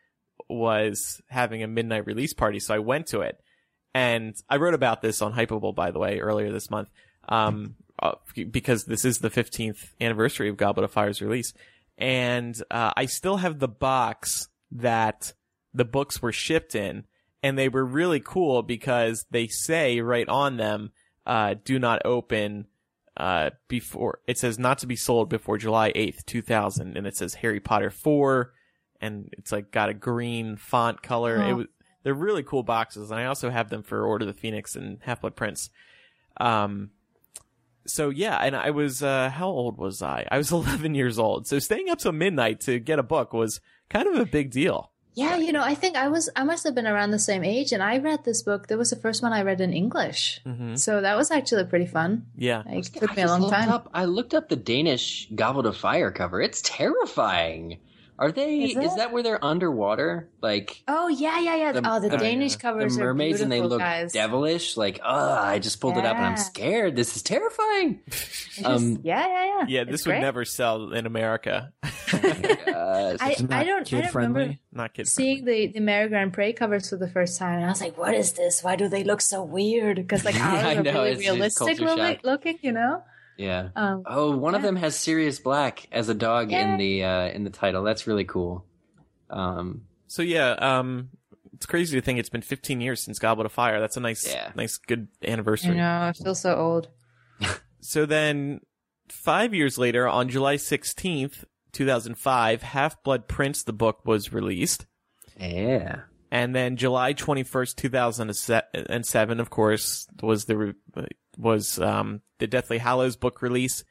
[0.48, 3.40] was having a midnight release party, so I went to it,
[3.94, 6.88] and I wrote about this on Hypable, by the way, earlier this month,
[7.28, 8.12] um, uh,
[8.50, 11.52] because this is the 15th anniversary of Goblet of Fire's release,
[11.98, 15.32] and uh, I still have the box that
[15.72, 17.04] the books were shipped in
[17.42, 20.90] and they were really cool because they say right on them,
[21.26, 22.66] uh, do not open,
[23.18, 27.34] uh, before, it says not to be sold before July 8th, 2000, and it says
[27.34, 28.52] Harry Potter 4,
[29.00, 31.36] and it's like got a green font color.
[31.36, 31.56] It Oh.
[31.56, 31.66] was,
[32.02, 34.98] they're really cool boxes, and I also have them for Order of the Phoenix and
[35.02, 35.70] Half Blood Prince.
[36.40, 36.90] Um,
[37.86, 40.26] so yeah, and I was, uh, how old was I?
[40.30, 41.46] I was 11 years old.
[41.46, 43.60] So staying up till midnight to get a book was
[43.90, 44.90] kind of a big deal.
[45.16, 47.70] Yeah, you know, I think I was I must have been around the same age,
[47.70, 48.66] and I read this book.
[48.66, 51.86] That was the first one I read in English, hmm so that was actually pretty
[51.86, 52.26] fun.
[52.36, 52.64] Yeah.
[52.66, 53.68] Like, it I took me a just long looked time.
[53.68, 56.40] Up, I looked up the Danish Goblet of Fire cover.
[56.42, 57.78] It's terrifying.
[58.16, 58.60] Are they?
[58.60, 60.28] Is Is, that where they're underwater?
[60.40, 61.80] Like Oh yeah, yeah, yeah.
[61.84, 64.12] oh, the Danish the covers mermaids, are and they look guys.
[64.12, 64.76] devilish.
[64.76, 65.38] Like, ugh!
[65.42, 66.94] I just pulled it up and I'm scared.
[66.94, 68.00] This is terrifying.
[68.56, 69.64] It's just- um, yeah, yeah, yeah.
[69.66, 70.20] Yeah, It's this would great.
[70.20, 71.72] never sell in America.
[71.82, 71.88] Uh,
[73.20, 73.80] I, Isn't I don't.
[73.80, 74.40] I kid don't friendly?
[74.42, 75.12] remember Not kids.
[75.12, 78.14] seeing the the Mary GrandPré covers for the first time, and I was like, "What
[78.14, 78.62] is this?
[78.62, 81.30] Why do they look so weird?" Because like ours I are know, really it's- it's
[81.30, 82.24] realistic culture looking, shock.
[82.24, 83.02] looking, you know.
[83.36, 83.68] Yeah.
[83.76, 86.72] Um, Oh, one of them has Sirius Black as a dog Yeah.
[86.72, 87.82] in the uh, in the title.
[87.84, 88.64] That's really cool.
[89.30, 91.10] Um, So yeah, um,
[91.54, 93.80] it's crazy to think it's been 15 years since Goblet of Fire.
[93.80, 94.52] That's a nice, Yeah.
[94.54, 95.76] nice, good I anniversary.
[95.76, 96.02] know.
[96.02, 96.88] I feel so old.
[97.80, 98.60] So then,
[99.10, 104.86] five years later, on July 16th, 2005, Half Blood Prince, the book was released.
[105.38, 106.00] yeah.
[106.30, 110.74] And then July 21st, 2007, of course, was the, re-
[111.38, 113.84] was, um, the Deathly Hallows book release.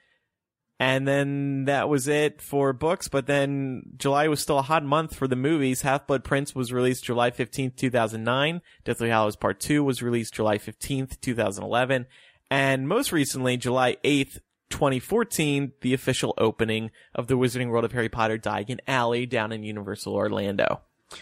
[0.79, 3.07] And then that was it for books.
[3.07, 5.83] But then July was still a hot month for the movies.
[5.83, 8.61] Half Blood Prince was released July 15th, 2009.
[8.83, 12.05] Deathly Hallows Part 2 was released July 15th, 2011.
[12.51, 14.39] And most recently, July 8th,
[14.69, 19.63] 2014, the official opening of the Wizarding World of Harry Potter Diagon Alley down in
[19.63, 20.81] Universal Orlando.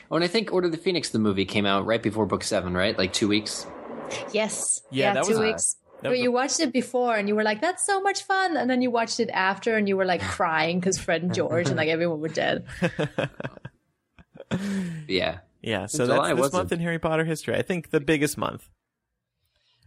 [0.10, 2.44] Oh, and I think Order of the Phoenix, the movie, came out right before book
[2.44, 2.98] seven, right?
[2.98, 3.68] Like two weeks.
[4.34, 4.82] Yes.
[4.90, 5.76] Yeah, that two was a- weeks.
[6.02, 8.70] That But you watched it before, and you were like, "That's so much fun," and
[8.70, 11.78] then you watched it after, and you were like crying because Fred and George and
[11.78, 12.66] like everyone were dead.
[15.08, 17.56] Yeah, Yeah, so July that's this was month in Harry Potter history.
[17.56, 18.70] I think the biggest month.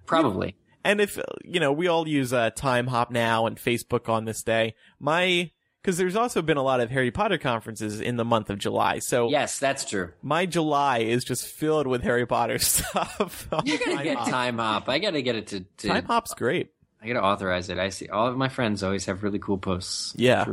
[0.07, 0.57] probably.
[0.85, 4.75] And if, you know, we all use uh, Timehop now and Facebook on this day,
[5.01, 5.51] my,
[5.85, 9.01] because there's also been a lot of Harry Potter conferences in the month of July.
[9.01, 10.13] So Yes, that's true.
[10.23, 13.47] my July is just filled with Harry Potter stuff.
[13.51, 14.29] gotta Time get Hop.
[14.29, 14.89] Timehop.
[14.89, 15.61] I gotta get it to.
[15.61, 16.71] to Timehop's great.
[17.03, 17.79] I gotta authorize it.
[17.79, 20.15] I see all of my friends always have really cool posts.
[20.17, 20.47] Yeah.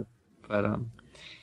[0.49, 0.91] But um,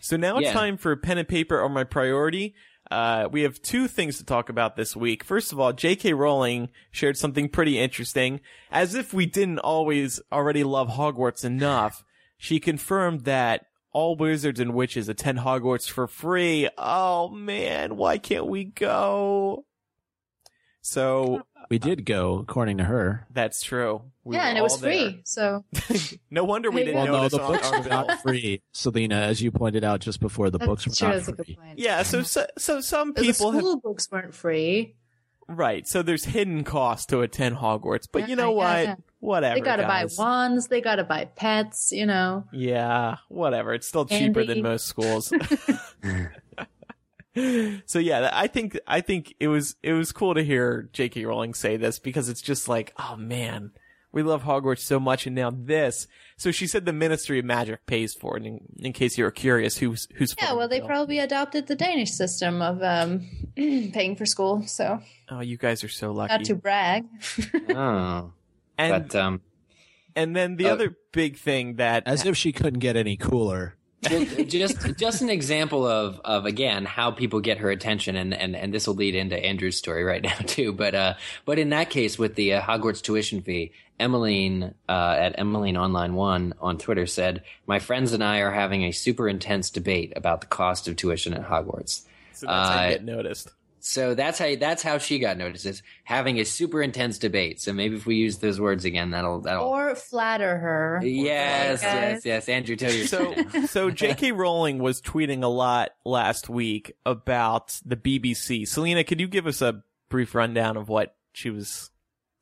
[0.01, 0.53] So now it's Yeah.
[0.53, 2.55] time for pen and paper or my priority.
[2.91, 5.22] Uh, we have two things to talk about this week.
[5.24, 6.12] First of all, J.K.
[6.14, 8.41] Rowling shared something pretty interesting.
[8.70, 12.03] As if we didn't always already love Hogwarts enough,
[12.39, 13.66] she confirmed that
[13.99, 16.68] all wizards and witches attend Hogwarts for free.
[16.78, 19.64] Oh man, why can't we go?
[20.80, 23.26] So We did go, according to her.
[23.30, 24.03] that's true.
[24.24, 24.92] We yeah, and it was there.
[24.92, 25.20] free.
[25.24, 25.64] So
[26.30, 29.51] No wonder we didn't you Well, no, the books were not free, Selina, as you
[29.51, 30.51] pointed out just before.
[30.51, 31.09] The books were true.
[31.09, 31.44] not That's a free.
[31.44, 31.78] good point.
[31.78, 34.94] Yeah, so so, so some The people have school books weren't free.
[35.49, 35.86] right.
[35.88, 38.84] So there's hidden costs to attend Hogwarts, but you know yeah, what?
[38.84, 38.94] yeah.
[39.21, 39.57] Whatever.
[39.57, 40.16] They gotta guys.
[40.16, 40.69] buy wands.
[40.69, 41.91] They gotta buy pets.
[41.93, 42.45] You know.
[42.53, 43.75] Yeah, whatever.
[43.75, 44.55] It's still cheaper Andy.
[44.55, 45.33] than most schools.
[47.87, 51.25] so yeah, I think I think it was it was cool to hear J.K.
[51.25, 53.73] Rowling say this because it's just like, oh man,
[54.12, 56.07] we love Hogwarts so much, and now this.
[56.37, 58.47] So she said the Ministry of Magic pays for it.
[58.47, 60.53] In, in case you were curious, who's who's Yeah.
[60.55, 60.89] Well, they bill.
[60.89, 64.62] probably adopted the Danish system of um, paying for school.
[64.66, 66.33] So Oh, you guys are so lucky.
[66.33, 67.05] not to brag.
[67.71, 68.33] Oh,
[68.79, 69.41] and but um,
[70.16, 70.72] and then the Oh.
[70.72, 73.74] other big thing that As if she couldn't get any cooler.
[74.47, 78.72] just just an example of of again how people get her attention, and and and
[78.72, 80.72] this will lead into Andrew's story right now too.
[80.72, 81.14] But uh,
[81.45, 86.14] but in that case with the uh, Hogwarts tuition fee, Emmeline uh, at Emmeline Online
[86.14, 90.43] One on Twitter said, "My friends and I are having a super intense debate about
[90.43, 92.03] the cost of tuition at Hogwarts."
[92.35, 93.51] so that's how uh, you get noticed.
[93.89, 97.59] So that's how that's how she got noticed is having a super intense debate.
[97.59, 99.64] So maybe if we use those words again, that'll that'll.
[99.64, 101.01] or flatter her.
[101.03, 101.93] yes, Guys.
[102.03, 102.49] yes, yes.
[102.51, 103.34] Andrew, tell your So,
[103.66, 104.32] so J.K.
[104.32, 108.68] Rowling was tweeting a lot last week about the BBC.
[108.68, 111.91] Selina, could you give us a brief rundown of what she was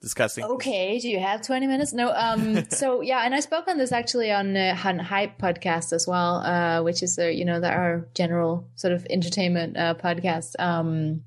[0.01, 0.43] discussing?
[0.43, 1.93] Okay, do you have 20 minutes?
[1.93, 2.13] No.
[2.13, 2.65] Um.
[2.71, 6.39] so yeah, and I spoke on this actually on uh, Han Hype podcast as well,
[6.39, 10.59] uh, which is uh, you know the, our general sort of entertainment uh, podcast.
[10.59, 11.23] Um,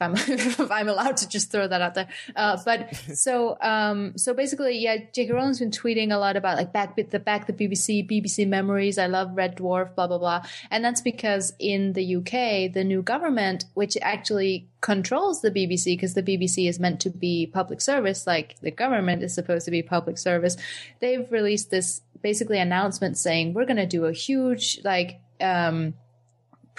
[0.00, 2.08] if I'm if I'm allowed to just throw that out there.
[2.34, 5.32] Uh, but so um so basically, yeah, J.K.
[5.32, 8.98] Rowling's been tweeting a lot about like back the back the BBC BBC memories.
[8.98, 13.02] I love Red Dwarf, blah blah blah, and that's because in the UK, the new
[13.02, 18.26] government, which actually controls the BBC, because the BBC is meant to be public service,
[18.26, 20.56] like the government is supposed to be public service,
[21.00, 25.94] they've released this basically announcement saying we're going to do a huge like um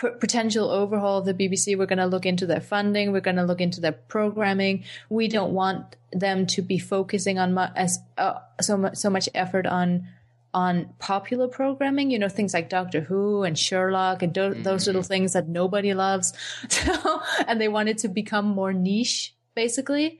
[0.02, 1.78] p- potential overhaul of the BBC.
[1.78, 3.12] We're going to look into their funding.
[3.12, 4.84] We're going to look into their programming.
[5.10, 9.30] We don't want them to be focusing on mu- as uh, so much so much
[9.34, 10.08] effort on
[10.54, 12.12] on popular programming.
[12.12, 15.94] You know things like Doctor Who and Sherlock and do- those little things that nobody
[15.94, 16.34] loves.
[16.70, 20.20] So, and they want it to become more niche, basically.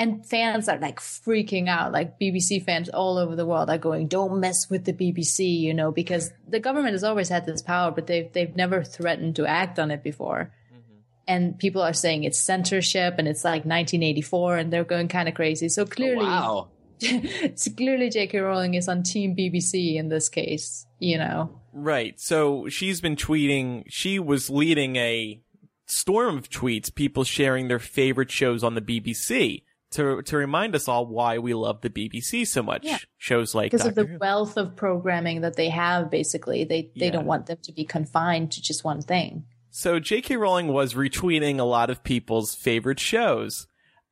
[0.00, 4.08] And fans are like freaking out, like BBC fans all over the world are going,
[4.08, 7.90] "Don't mess with the BBC," you know, because the government has always had this power,
[7.90, 10.54] but they've they've never threatened to act on it before.
[10.72, 11.00] Mm-hmm.
[11.28, 15.34] And people are saying it's censorship and it's like 1984, and they're going kind of
[15.34, 15.68] crazy.
[15.68, 16.68] So clearly, oh, wow.
[17.00, 18.38] it's clearly J.K.
[18.38, 20.86] Rowling is on Team BBC in this case.
[20.98, 22.18] You know, Right.
[22.18, 23.84] So she's been tweeting.
[23.88, 25.42] She was leading a
[25.84, 30.88] storm of tweets, people sharing their favorite shows on the BBC to to remind us
[30.88, 32.84] all why we love the BBC so much.
[32.84, 32.98] Yeah.
[33.18, 34.18] Shows like because of the Who.
[34.18, 36.10] wealth of programming that they have.
[36.10, 37.10] Basically, they they Yeah.
[37.12, 39.44] don't want them to be confined to just one thing.
[39.70, 40.36] So J.K.
[40.36, 43.66] Rowling was retweeting a lot of people's favorite shows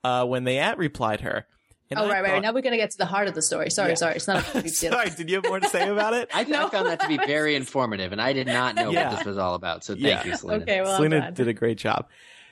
[0.04, 1.46] uh, when they at replied her.
[1.90, 2.42] And oh, I right, right.
[2.42, 3.70] Now we're gonna get to the heart of the story.
[3.70, 3.94] Sorry, Yeah.
[3.94, 4.14] sorry.
[4.16, 4.92] It's not a big deal.
[4.92, 6.28] Sorry, did you have more to say about it?
[6.34, 9.08] I, I found that to be very informative, and I did not know Yeah.
[9.08, 9.84] what this was all about.
[9.84, 10.24] So thank Yeah.
[10.26, 10.62] you, Selina.
[10.64, 12.06] Okay, well, Selina did a great job.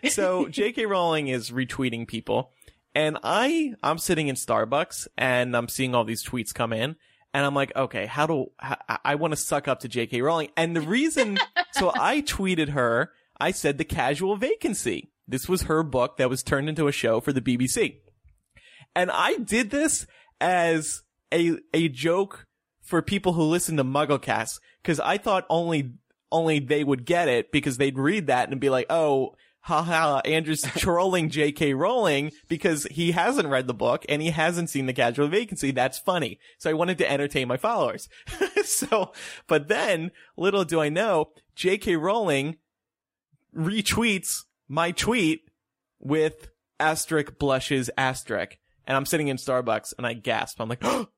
[0.09, 0.87] So J.K.
[0.87, 2.53] Rowling is retweeting people,
[2.97, 6.97] and I I'm sitting in Starbucks and I'm seeing all these tweets come in,
[7.35, 10.23] and I'm like, okay, how do how, I want to suck up to J.K.
[10.23, 10.49] Rowling?
[10.57, 11.39] And the reason,
[11.73, 13.13] so I tweeted her.
[13.39, 15.13] I said the casual vacancy.
[15.29, 17.99] This was her book that was turned into a show for the BBC,
[18.95, 20.07] and I did this
[20.41, 21.03] as
[21.33, 22.47] a a joke
[22.83, 25.93] for people who listen to MuggleCast because I thought only
[26.33, 29.35] only they would get it because they'd read that and be like, oh,
[29.67, 31.75] haha, Andrew's trolling J.K.
[31.75, 35.73] Rowling because he hasn't read the book and he hasn't seen the casual vacancy.
[35.73, 36.39] That's funny.
[36.59, 38.09] So I wanted to entertain my followers.
[38.65, 39.13] so,
[39.49, 41.97] but then little do I know, J.K.
[41.97, 42.59] Rowling
[43.57, 45.41] retweets my tweet
[45.99, 46.49] with
[46.79, 48.59] asterisk blushes asterisk.
[48.87, 50.61] And I'm sitting in Starbucks and I gasp.
[50.61, 51.09] I'm like, oh,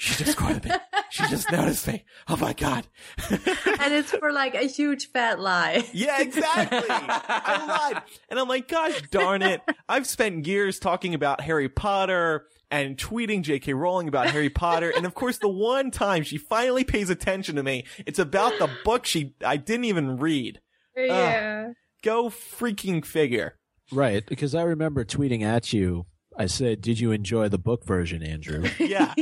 [0.00, 0.70] she just quoted me.
[1.10, 2.06] She just noticed me.
[2.26, 2.86] Oh my God.
[3.30, 5.86] and it's for like a huge fat lie.
[5.92, 6.88] Yeah, exactly.
[6.88, 8.02] I lied.
[8.30, 9.60] And I'm like, gosh darn it.
[9.90, 13.74] I've spent years talking about Harry Potter and tweeting J.K.
[13.74, 14.90] Rowling about Harry Potter.
[14.96, 18.70] And of course, the one time she finally pays attention to me, it's about the
[18.82, 20.62] book she, I didn't even read.
[20.96, 21.72] Yeah.
[22.02, 23.58] Go freaking figure.
[23.92, 26.06] Right, because I remember tweeting at you.
[26.40, 29.12] I said, "Did you enjoy the book version, Andrew?" Yeah.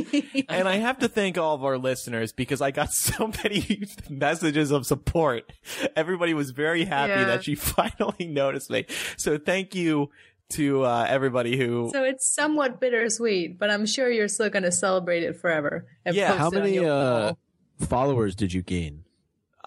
[0.48, 4.70] and I have to thank all of our listeners because I got so many messages
[4.70, 5.52] of support.
[5.96, 7.24] Everybody was very happy Yeah.
[7.24, 8.86] that she finally noticed me.
[9.16, 10.10] So thank you
[10.50, 11.90] to uh, everybody who.
[11.92, 15.86] So it's somewhat bittersweet, but I'm sure you're still going to celebrate it forever.
[16.10, 16.36] Yeah.
[16.36, 17.34] How many uh,
[17.80, 19.04] followers did you gain?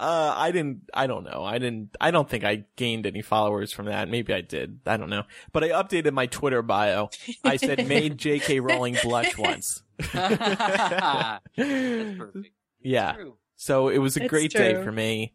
[0.01, 1.43] Uh, I didn't, I don't know.
[1.43, 4.09] I didn't, I don't think I gained any followers from that.
[4.09, 4.79] Maybe I did.
[4.87, 5.23] I don't know.
[5.51, 7.11] But I updated my Twitter bio.
[7.43, 9.83] I said made JK Rowling blush once.
[10.13, 12.49] That's perfect.
[12.83, 13.13] Yeah.
[13.13, 13.37] True.
[13.57, 15.33] So it was a It's great day for me.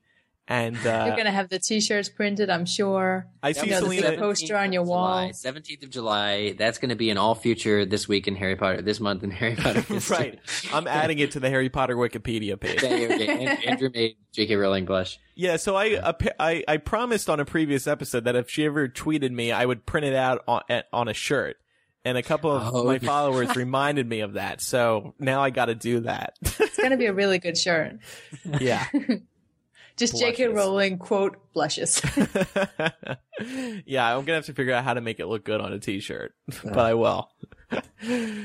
[0.48, 3.27] And, You're uh, going to have the t-shirts printed, I'm sure.
[3.43, 4.18] I That see Yeah, was the the Selina.
[4.23, 5.28] poster on your 17th wall.
[5.31, 6.52] 17th of July.
[6.56, 9.32] That's going to be in all future this week in Harry Potter, this month in
[9.32, 9.85] Harry Potter.
[10.09, 10.39] right.
[10.73, 12.77] I'm adding it to the Harry Potter Wikipedia page.
[12.82, 13.56] Okay, okay.
[13.66, 14.55] Andrew made J.K.
[14.55, 15.18] Rowling blush.
[15.35, 19.32] Yeah, so I, I I promised on a previous episode that if she ever tweeted
[19.32, 20.62] me, I would print it out on
[20.93, 21.56] on a shirt.
[22.05, 23.06] And a couple of Oh, my okay.
[23.06, 24.60] followers reminded me of that.
[24.60, 26.35] So now I got to do that.
[26.40, 27.97] It's going to be a really good shirt.
[28.60, 28.86] yeah.
[29.97, 30.47] Just J.K.
[30.48, 30.55] Blushes.
[30.56, 32.02] Rowling quote blushes.
[33.86, 35.73] yeah, I'm going to have to figure out how to make it look good on
[35.73, 37.31] a t-shirt, but I will.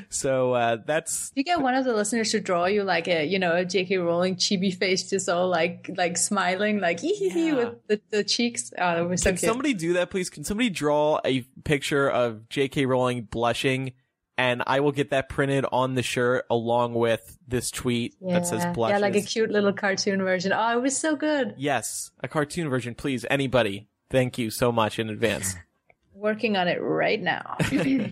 [0.09, 3.37] so uh that's you get one of the listeners to draw you like a, you
[3.37, 3.97] know, a J.K.
[3.97, 7.53] Rowling chibi face, just all like, like smiling, like hee hee hee Yeah.
[7.55, 8.71] with the, the cheeks.
[8.79, 9.39] Oh, so Can cute.
[9.49, 10.29] somebody do that, please?
[10.29, 12.85] Can somebody draw a picture of J.K.
[12.87, 13.93] Rowling blushing,
[14.37, 18.63] and I will get that printed on the shirt along with this tweet that says
[18.63, 18.73] Yeah.
[18.73, 18.93] blushes.
[18.93, 20.51] Yeah, like a cute little cartoon version.
[20.53, 21.55] Oh, it was so good.
[21.57, 23.25] yes, a cartoon version, please.
[23.29, 25.55] Anybody, thank you so much in advance.
[26.13, 27.57] Working on it right now.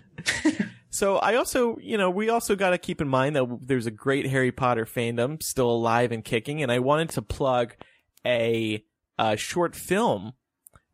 [0.92, 3.92] So I also, you know, we also got to keep in mind that there's a
[3.92, 7.76] great Harry Potter fandom still alive and kicking, and I wanted to plug
[8.26, 8.84] a,
[9.16, 10.32] uh short film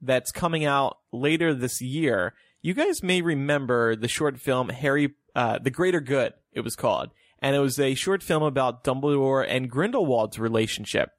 [0.03, 2.35] that's coming out later this year.
[2.67, 6.33] You guys may remember the short film Harry, uh, The Greater Good.
[6.51, 11.11] It was called, and it was a short film about Dumbledore and Grindelwald's relationship.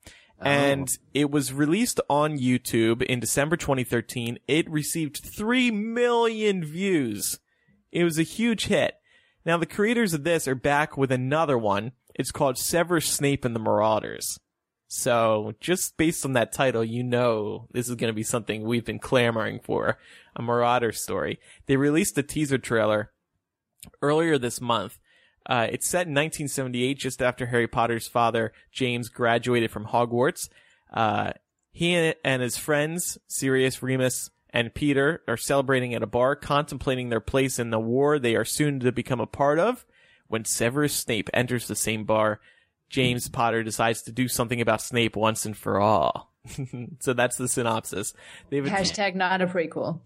[0.42, 4.40] And it was released on YouTube in December 2013.
[4.50, 7.40] It received 3 million views.
[7.94, 8.96] It was a huge hit.
[9.46, 11.94] Now, the creators of this are back with another one.
[12.14, 14.38] It's called Severus Snape and the Marauders.
[14.88, 18.86] So, just based on that title, you know this is going to be something we've
[18.86, 19.98] been clamoring for
[20.36, 21.40] a Marauder story.
[21.66, 23.12] They released a teaser trailer
[24.02, 24.98] earlier this month.
[25.46, 30.50] Uh, it's set in 1978, just after Harry Potter's father, James, graduated from Hogwarts.
[30.94, 31.32] Uh,
[31.72, 37.20] he and his friends, Sirius, Remus, and Peter, are celebrating at a bar, contemplating their
[37.20, 39.86] place in the war they are soon to become a part of.
[40.28, 42.42] When Severus Snape enters the same bar,
[42.90, 46.32] James Potter decides to do something about Snape once and for all.
[47.00, 48.14] so that's the synopsis.
[48.50, 50.00] They have a Hashtag not a prequel.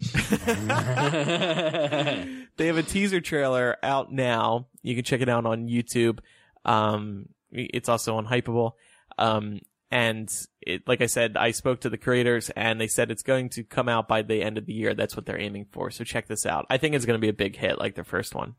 [2.57, 4.67] they have a teaser trailer out now.
[4.81, 6.19] You can check it out on YouTube.
[6.65, 8.73] Um, it's also on Hypable.
[9.17, 9.59] Um,
[9.91, 10.31] and
[10.61, 13.63] it, like I said, I spoke to the creators and they said it's going to
[13.63, 14.93] come out by the end of the year.
[14.93, 15.91] That's what they're aiming for.
[15.91, 16.65] So check this out.
[16.69, 18.55] I think it's going to be a big hit like their first one.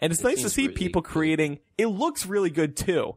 [0.00, 1.10] And it's It nice to see really people good.
[1.12, 1.58] creating.
[1.78, 3.16] It looks really good too.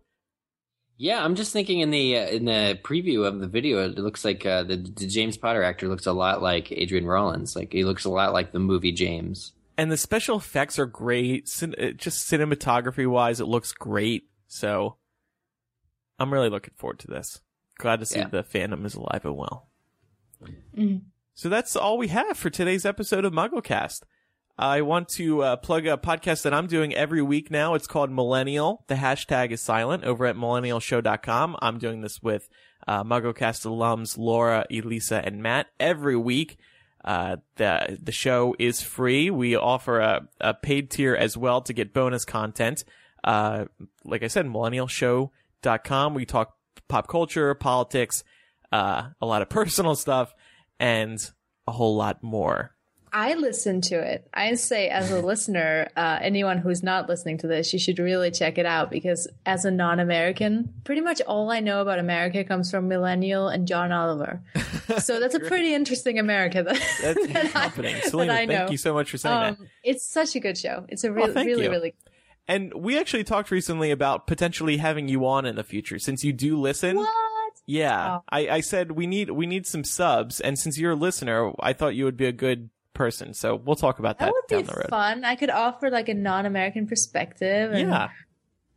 [0.97, 4.23] Yeah, I'm just thinking in the uh, in the preview of the video, it looks
[4.23, 7.55] like uh, the, the James Potter actor looks a lot like Adrian Rawlins.
[7.55, 9.53] Like he looks a lot like the movie James.
[9.75, 11.47] And the special effects are great.
[11.49, 14.29] Cin- uh, just cinematography wise, it looks great.
[14.47, 14.97] So
[16.19, 17.41] I'm really looking forward to this.
[17.79, 18.27] Glad to see Yeah.
[18.27, 19.69] the fandom is alive and well.
[20.77, 21.01] Mhm.
[21.33, 24.01] So that's all we have for today's episode of MuggleCast.
[24.57, 27.73] I want to uh, plug a podcast that I'm doing every week now.
[27.73, 28.83] It's called Millennial.
[28.87, 31.57] The hashtag is silent over at millennialshow.com.
[31.59, 32.49] I'm doing this with
[32.87, 36.57] uh, MuggleCast alums Laura, Elisa, and Matt every week.
[37.03, 39.29] Uh, the the show is free.
[39.29, 42.83] We offer a, a paid tier as well to get bonus content.
[43.23, 43.65] Uh,
[44.05, 46.13] like I said, millennialshow.com.
[46.13, 46.55] We talk
[46.87, 48.23] pop culture, politics,
[48.71, 50.33] uh, a lot of personal stuff,
[50.79, 51.19] and
[51.67, 52.72] a whole lot more.
[53.15, 54.27] I listen to it.
[54.33, 58.31] I say, as a listener, uh, anyone who's not listening to this, you should really
[58.31, 62.71] check it out because, as a non-American, pretty much all I know about America comes
[62.71, 64.41] from Millennial and John Oliver.
[64.99, 67.95] So that's a pretty interesting America that, That's that I- happening.
[68.03, 68.55] that I know.
[68.57, 69.59] thank you so much for saying that.
[69.59, 70.85] Um, it's such a good show.
[70.89, 71.69] It's a really, thank really, you.
[71.69, 71.93] really.
[72.47, 76.33] And we actually talked recently about potentially having you on in the future since you
[76.33, 76.97] do listen.
[76.97, 77.09] What?
[77.65, 78.23] Yeah, Oh.
[78.27, 81.71] I, I said we need we need some subs, and since you're a listener, I
[81.71, 83.33] thought you would be a good person.
[83.33, 84.89] So we'll talk about that, That would down the road.
[84.89, 85.25] fun.
[85.25, 88.09] I could offer like a non-American perspective, and Yeah,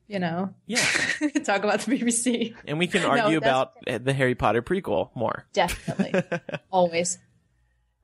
[0.09, 0.79] you know, yeah,
[1.45, 2.55] talk about the BBC.
[2.67, 5.47] and we can argue that's- about the Harry Potter prequel more.
[5.53, 6.23] Definitely,
[6.71, 7.19] always.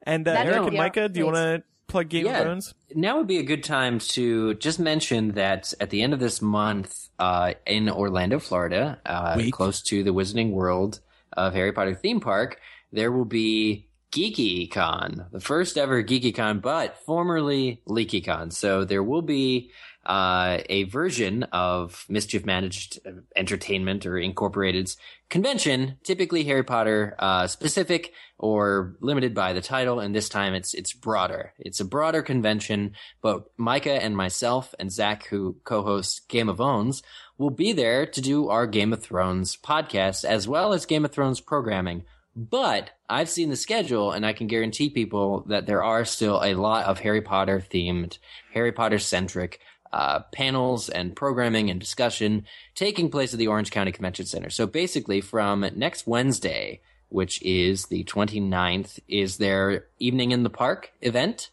[0.05, 2.39] And uh, Eric and Micah, do you want to plug Game Yeah.
[2.39, 2.75] of Thrones?
[2.95, 6.43] now would be a good time to just mention that at the end of this
[6.43, 11.01] month uh, in Orlando, Florida, uh, close to the Wizarding World
[11.35, 12.59] of Harry Potter theme park,
[12.91, 18.53] there will be GeekyCon, the first ever GeekyCon, but formerly LeakyCon.
[18.53, 19.71] So there will be
[20.05, 23.01] uh, a version of Mischief Managed
[23.35, 24.97] Entertainment or Incorporated's
[25.31, 30.75] convention, typically Harry Potter uh, specific or limited by the title, and this time it's
[30.75, 31.55] it's broader.
[31.59, 37.03] It's a broader convention, but Micah and myself and Zach, who co-host Game of Owns,
[37.39, 41.13] will be there to do our Game of Thrones podcast as well as Game of
[41.13, 42.05] Thrones programming.
[42.35, 46.55] But I've seen the schedule, and I can guarantee people that there are still a
[46.55, 48.19] lot of Harry Potter themed,
[48.55, 49.61] Harry Potter centric
[49.93, 54.49] uh, panels and programming and discussion taking place at the Orange County Convention Center.
[54.49, 56.81] So basically, from next Wednesday,
[57.11, 61.51] which is the 29th, is their Evening in the Park event,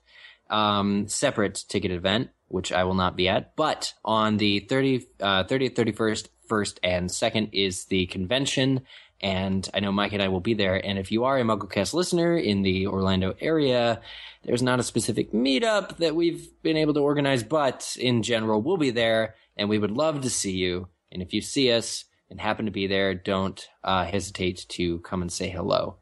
[0.50, 3.56] um, separate ticket event, which I will not be at.
[3.58, 8.82] But on the 30, uh, 30th, 31st, 1st, and 2nd is the convention.
[9.22, 10.76] And I know Mike and I will be there.
[10.76, 14.02] And if you are a MuggleCast listener in the Orlando area,
[14.44, 18.78] there's not a specific meetup that we've been able to organize, but in general, we'll
[18.78, 20.88] be there and we would love to see you.
[21.12, 25.22] And if you see us and happen to be there, don't uh, hesitate to come
[25.22, 25.98] and say hello.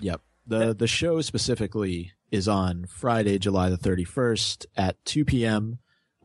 [0.00, 0.20] Yep.
[0.46, 5.78] The the show specifically is on Friday, July the 31st at 2 p.m.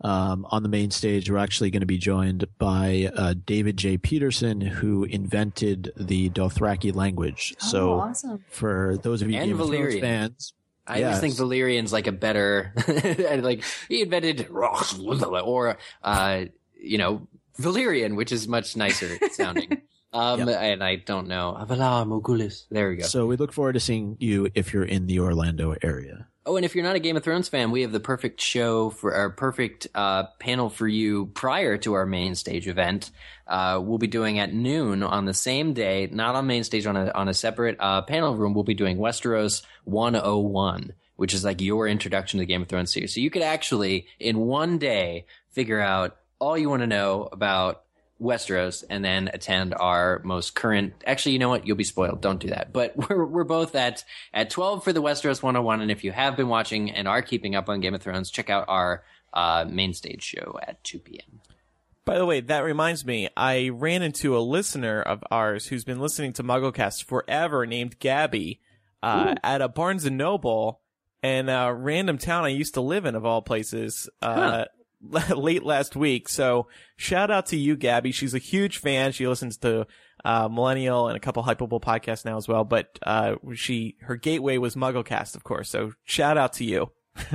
[0.04, 3.98] Um, on the main stage, we're actually going to be joined by uh, David J.
[3.98, 7.56] Peterson, who invented the Dothraki language.
[7.62, 8.44] oh, so, awesome.
[8.50, 10.54] for those of you And Game of Thrones fans,
[10.86, 11.06] I Yes.
[11.24, 12.74] always think Valyrian's like a better,
[13.42, 16.44] like he invented, or uh,
[16.78, 17.28] you know,
[17.60, 19.82] Valyrian, which is much nicer sounding.
[20.16, 21.58] Um, and I don't know.
[21.68, 22.66] Valar Morghulis.
[22.70, 23.04] There we go.
[23.04, 26.28] so we look forward to seeing you if you're in the Orlando area.
[26.46, 28.90] Oh, and if you're not a Game of Thrones fan, we have the perfect show
[28.90, 33.12] for our perfect uh, panel for you prior to our main stage event.
[33.48, 36.98] Uh, we'll be doing at noon on the same day, not on main stage, on
[36.98, 38.54] a on a separate uh, panel room.
[38.54, 42.92] We'll be doing Westeros 101, which is like your introduction to the Game of Thrones
[42.92, 43.14] series.
[43.14, 47.84] So you could actually, in one day, figure out all you want to know about
[48.22, 50.94] Westeros and then attend our most current.
[51.06, 51.68] Actually, you know what?
[51.68, 52.22] You'll be spoiled.
[52.22, 52.72] Don't do that.
[52.72, 54.04] But we're we're both at
[54.34, 55.82] at 12 for the Westeros 101.
[55.82, 58.50] And if you have been watching and are keeping up on Game of Thrones, check
[58.50, 59.04] out our
[59.34, 61.42] uh, main stage show at 2 p.m.
[62.06, 66.00] By the way, that reminds me, I ran into a listener of ours who's been
[66.02, 68.60] listening to MuggleCast forever named Gabby
[69.02, 70.82] uh, at a Barnes and Noble
[71.22, 74.66] in a random town I used to live in, of all places, uh,
[75.36, 76.30] late last week.
[76.30, 78.12] So shout out to you, Gabby.
[78.12, 79.12] She's a huge fan.
[79.12, 79.88] She listens to
[80.24, 82.64] uh, Millennial and a couple Hypable podcasts now as well.
[82.64, 85.70] But uh, she her gateway was MuggleCast, of course.
[85.70, 86.92] So shout out to you.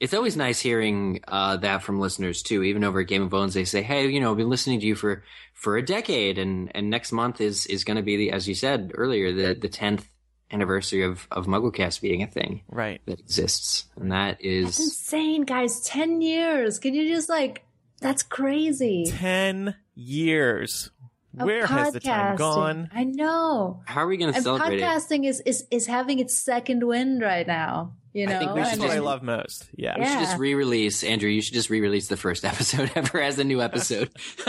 [0.00, 2.62] It's always nice hearing uh, that from listeners too.
[2.62, 4.86] Even over at Game of Owns, they say, "Hey, you know, I've been listening to
[4.86, 5.24] you for
[5.54, 8.54] for a decade, and and next month is is going to be the, as you
[8.54, 10.08] said earlier, the the tenth
[10.50, 13.00] anniversary of of MuggleCast being a thing Right.
[13.06, 15.80] that exists, and that That's insane, guys.
[15.82, 16.78] 10 years.
[16.78, 17.64] Can you just like,
[18.00, 19.06] that's crazy.
[19.08, 20.90] 10 years.
[21.40, 22.38] Of Where has the time podcasting.
[22.38, 22.90] gone?
[22.94, 23.82] I know.
[23.86, 24.82] how are we going to celebrate it?
[24.82, 27.92] podcasting is, is, is having its second wind right now.
[28.14, 28.36] You know?
[28.36, 29.68] I think we That's should what I love most.
[29.76, 29.96] Yeah.
[29.98, 31.28] We should just re-release Andrew.
[31.28, 34.10] You should just re-release the first episode ever as a new episode.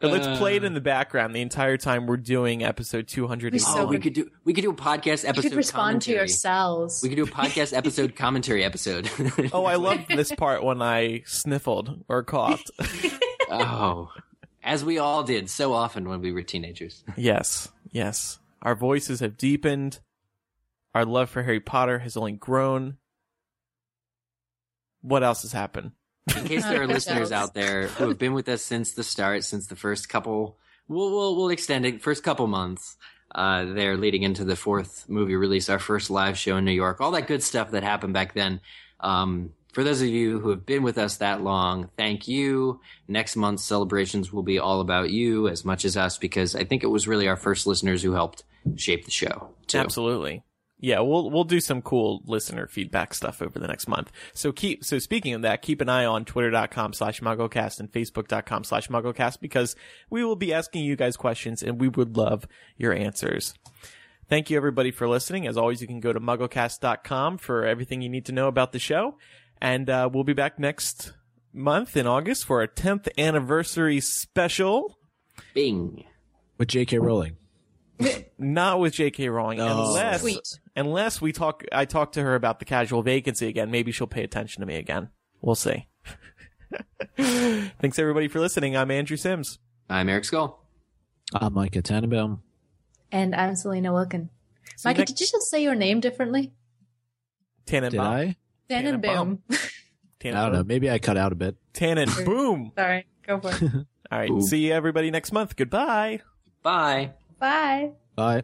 [0.00, 3.52] But let's play it Uh, in the background the entire time we're doing episode 200.
[3.52, 5.44] We Oh, so we could- could do we could do a podcast episode.
[5.44, 7.00] you could respond to yourselves.
[7.02, 9.10] We could do a podcast episode commentary episode.
[9.52, 12.70] Oh, I love this part when I sniffled or coughed.
[13.50, 14.10] oh,
[14.62, 17.04] as we all did so often when we were teenagers.
[17.16, 18.38] yes, yes.
[18.62, 20.00] Our voices have deepened.
[20.94, 22.96] Our love for Harry Potter has only grown.
[25.00, 25.92] What else has happened?
[26.36, 29.44] In case there are listeners out there who have been with us since the start,
[29.44, 30.58] since the first couple,
[30.88, 32.96] we'll we'll, we'll extend it first couple months.
[33.34, 37.00] Uh, there leading into the fourth movie release, our first live show in New York,
[37.00, 38.60] all that good stuff that happened back then.
[39.00, 42.80] Um, for those of you who have been with us that long, thank you.
[43.06, 46.82] Next month's celebrations will be all about you as much as us because I think
[46.82, 48.44] it was really our first listeners who helped
[48.76, 49.50] shape the show.
[49.66, 49.78] Too.
[49.78, 50.42] Absolutely.
[50.80, 54.12] Yeah, we'll we'll do some cool listener feedback stuff over the next month.
[54.32, 58.62] So keep so speaking of that, keep an eye on twitter.com slash mugglecast and facebook.com
[58.62, 59.74] slash mugglecast because
[60.08, 62.46] we will be asking you guys questions and we would love
[62.76, 63.54] your answers.
[64.28, 65.46] Thank you everybody for listening.
[65.46, 68.78] As always, you can go to mugglecast.com for everything you need to know about the
[68.78, 69.16] show.
[69.60, 71.12] And uh, we'll be back next
[71.52, 74.96] month in August for our 10th anniversary special.
[75.54, 76.04] Bing.
[76.58, 76.98] With J.K.
[76.98, 77.36] Rowling.
[78.38, 79.28] Not with J.K.
[79.28, 79.88] Rowling, Oh.
[79.88, 80.60] unless Sweet.
[80.76, 81.64] unless we talk.
[81.72, 83.70] I talk to her about the casual vacancy again.
[83.70, 85.08] Maybe she'll pay attention to me again.
[85.40, 85.88] We'll see.
[87.16, 88.76] Thanks everybody for listening.
[88.76, 89.58] I'm Andrew Sims.
[89.90, 90.62] I'm Eric Scull.
[91.34, 92.42] I'm Micah Tannenbaum.
[93.10, 94.28] And I'm Selina Wilken.
[94.76, 96.52] See Micah, next- did you just say your name differently?
[97.66, 97.90] Tannenbaum.
[97.90, 98.36] Did I?
[98.68, 99.38] Tannenbaum.
[100.24, 100.64] I don't know.
[100.64, 101.56] Maybe I cut out a bit.
[101.72, 102.24] Tannen.
[102.24, 102.72] Boom.
[102.76, 103.06] Sorry.
[103.26, 103.62] Go for it.
[104.10, 104.28] All right.
[104.28, 104.42] Boom.
[104.42, 105.54] See you everybody next month.
[105.54, 106.20] Goodbye.
[106.62, 107.12] Bye.
[107.38, 107.92] Bye.
[108.16, 108.42] Bye.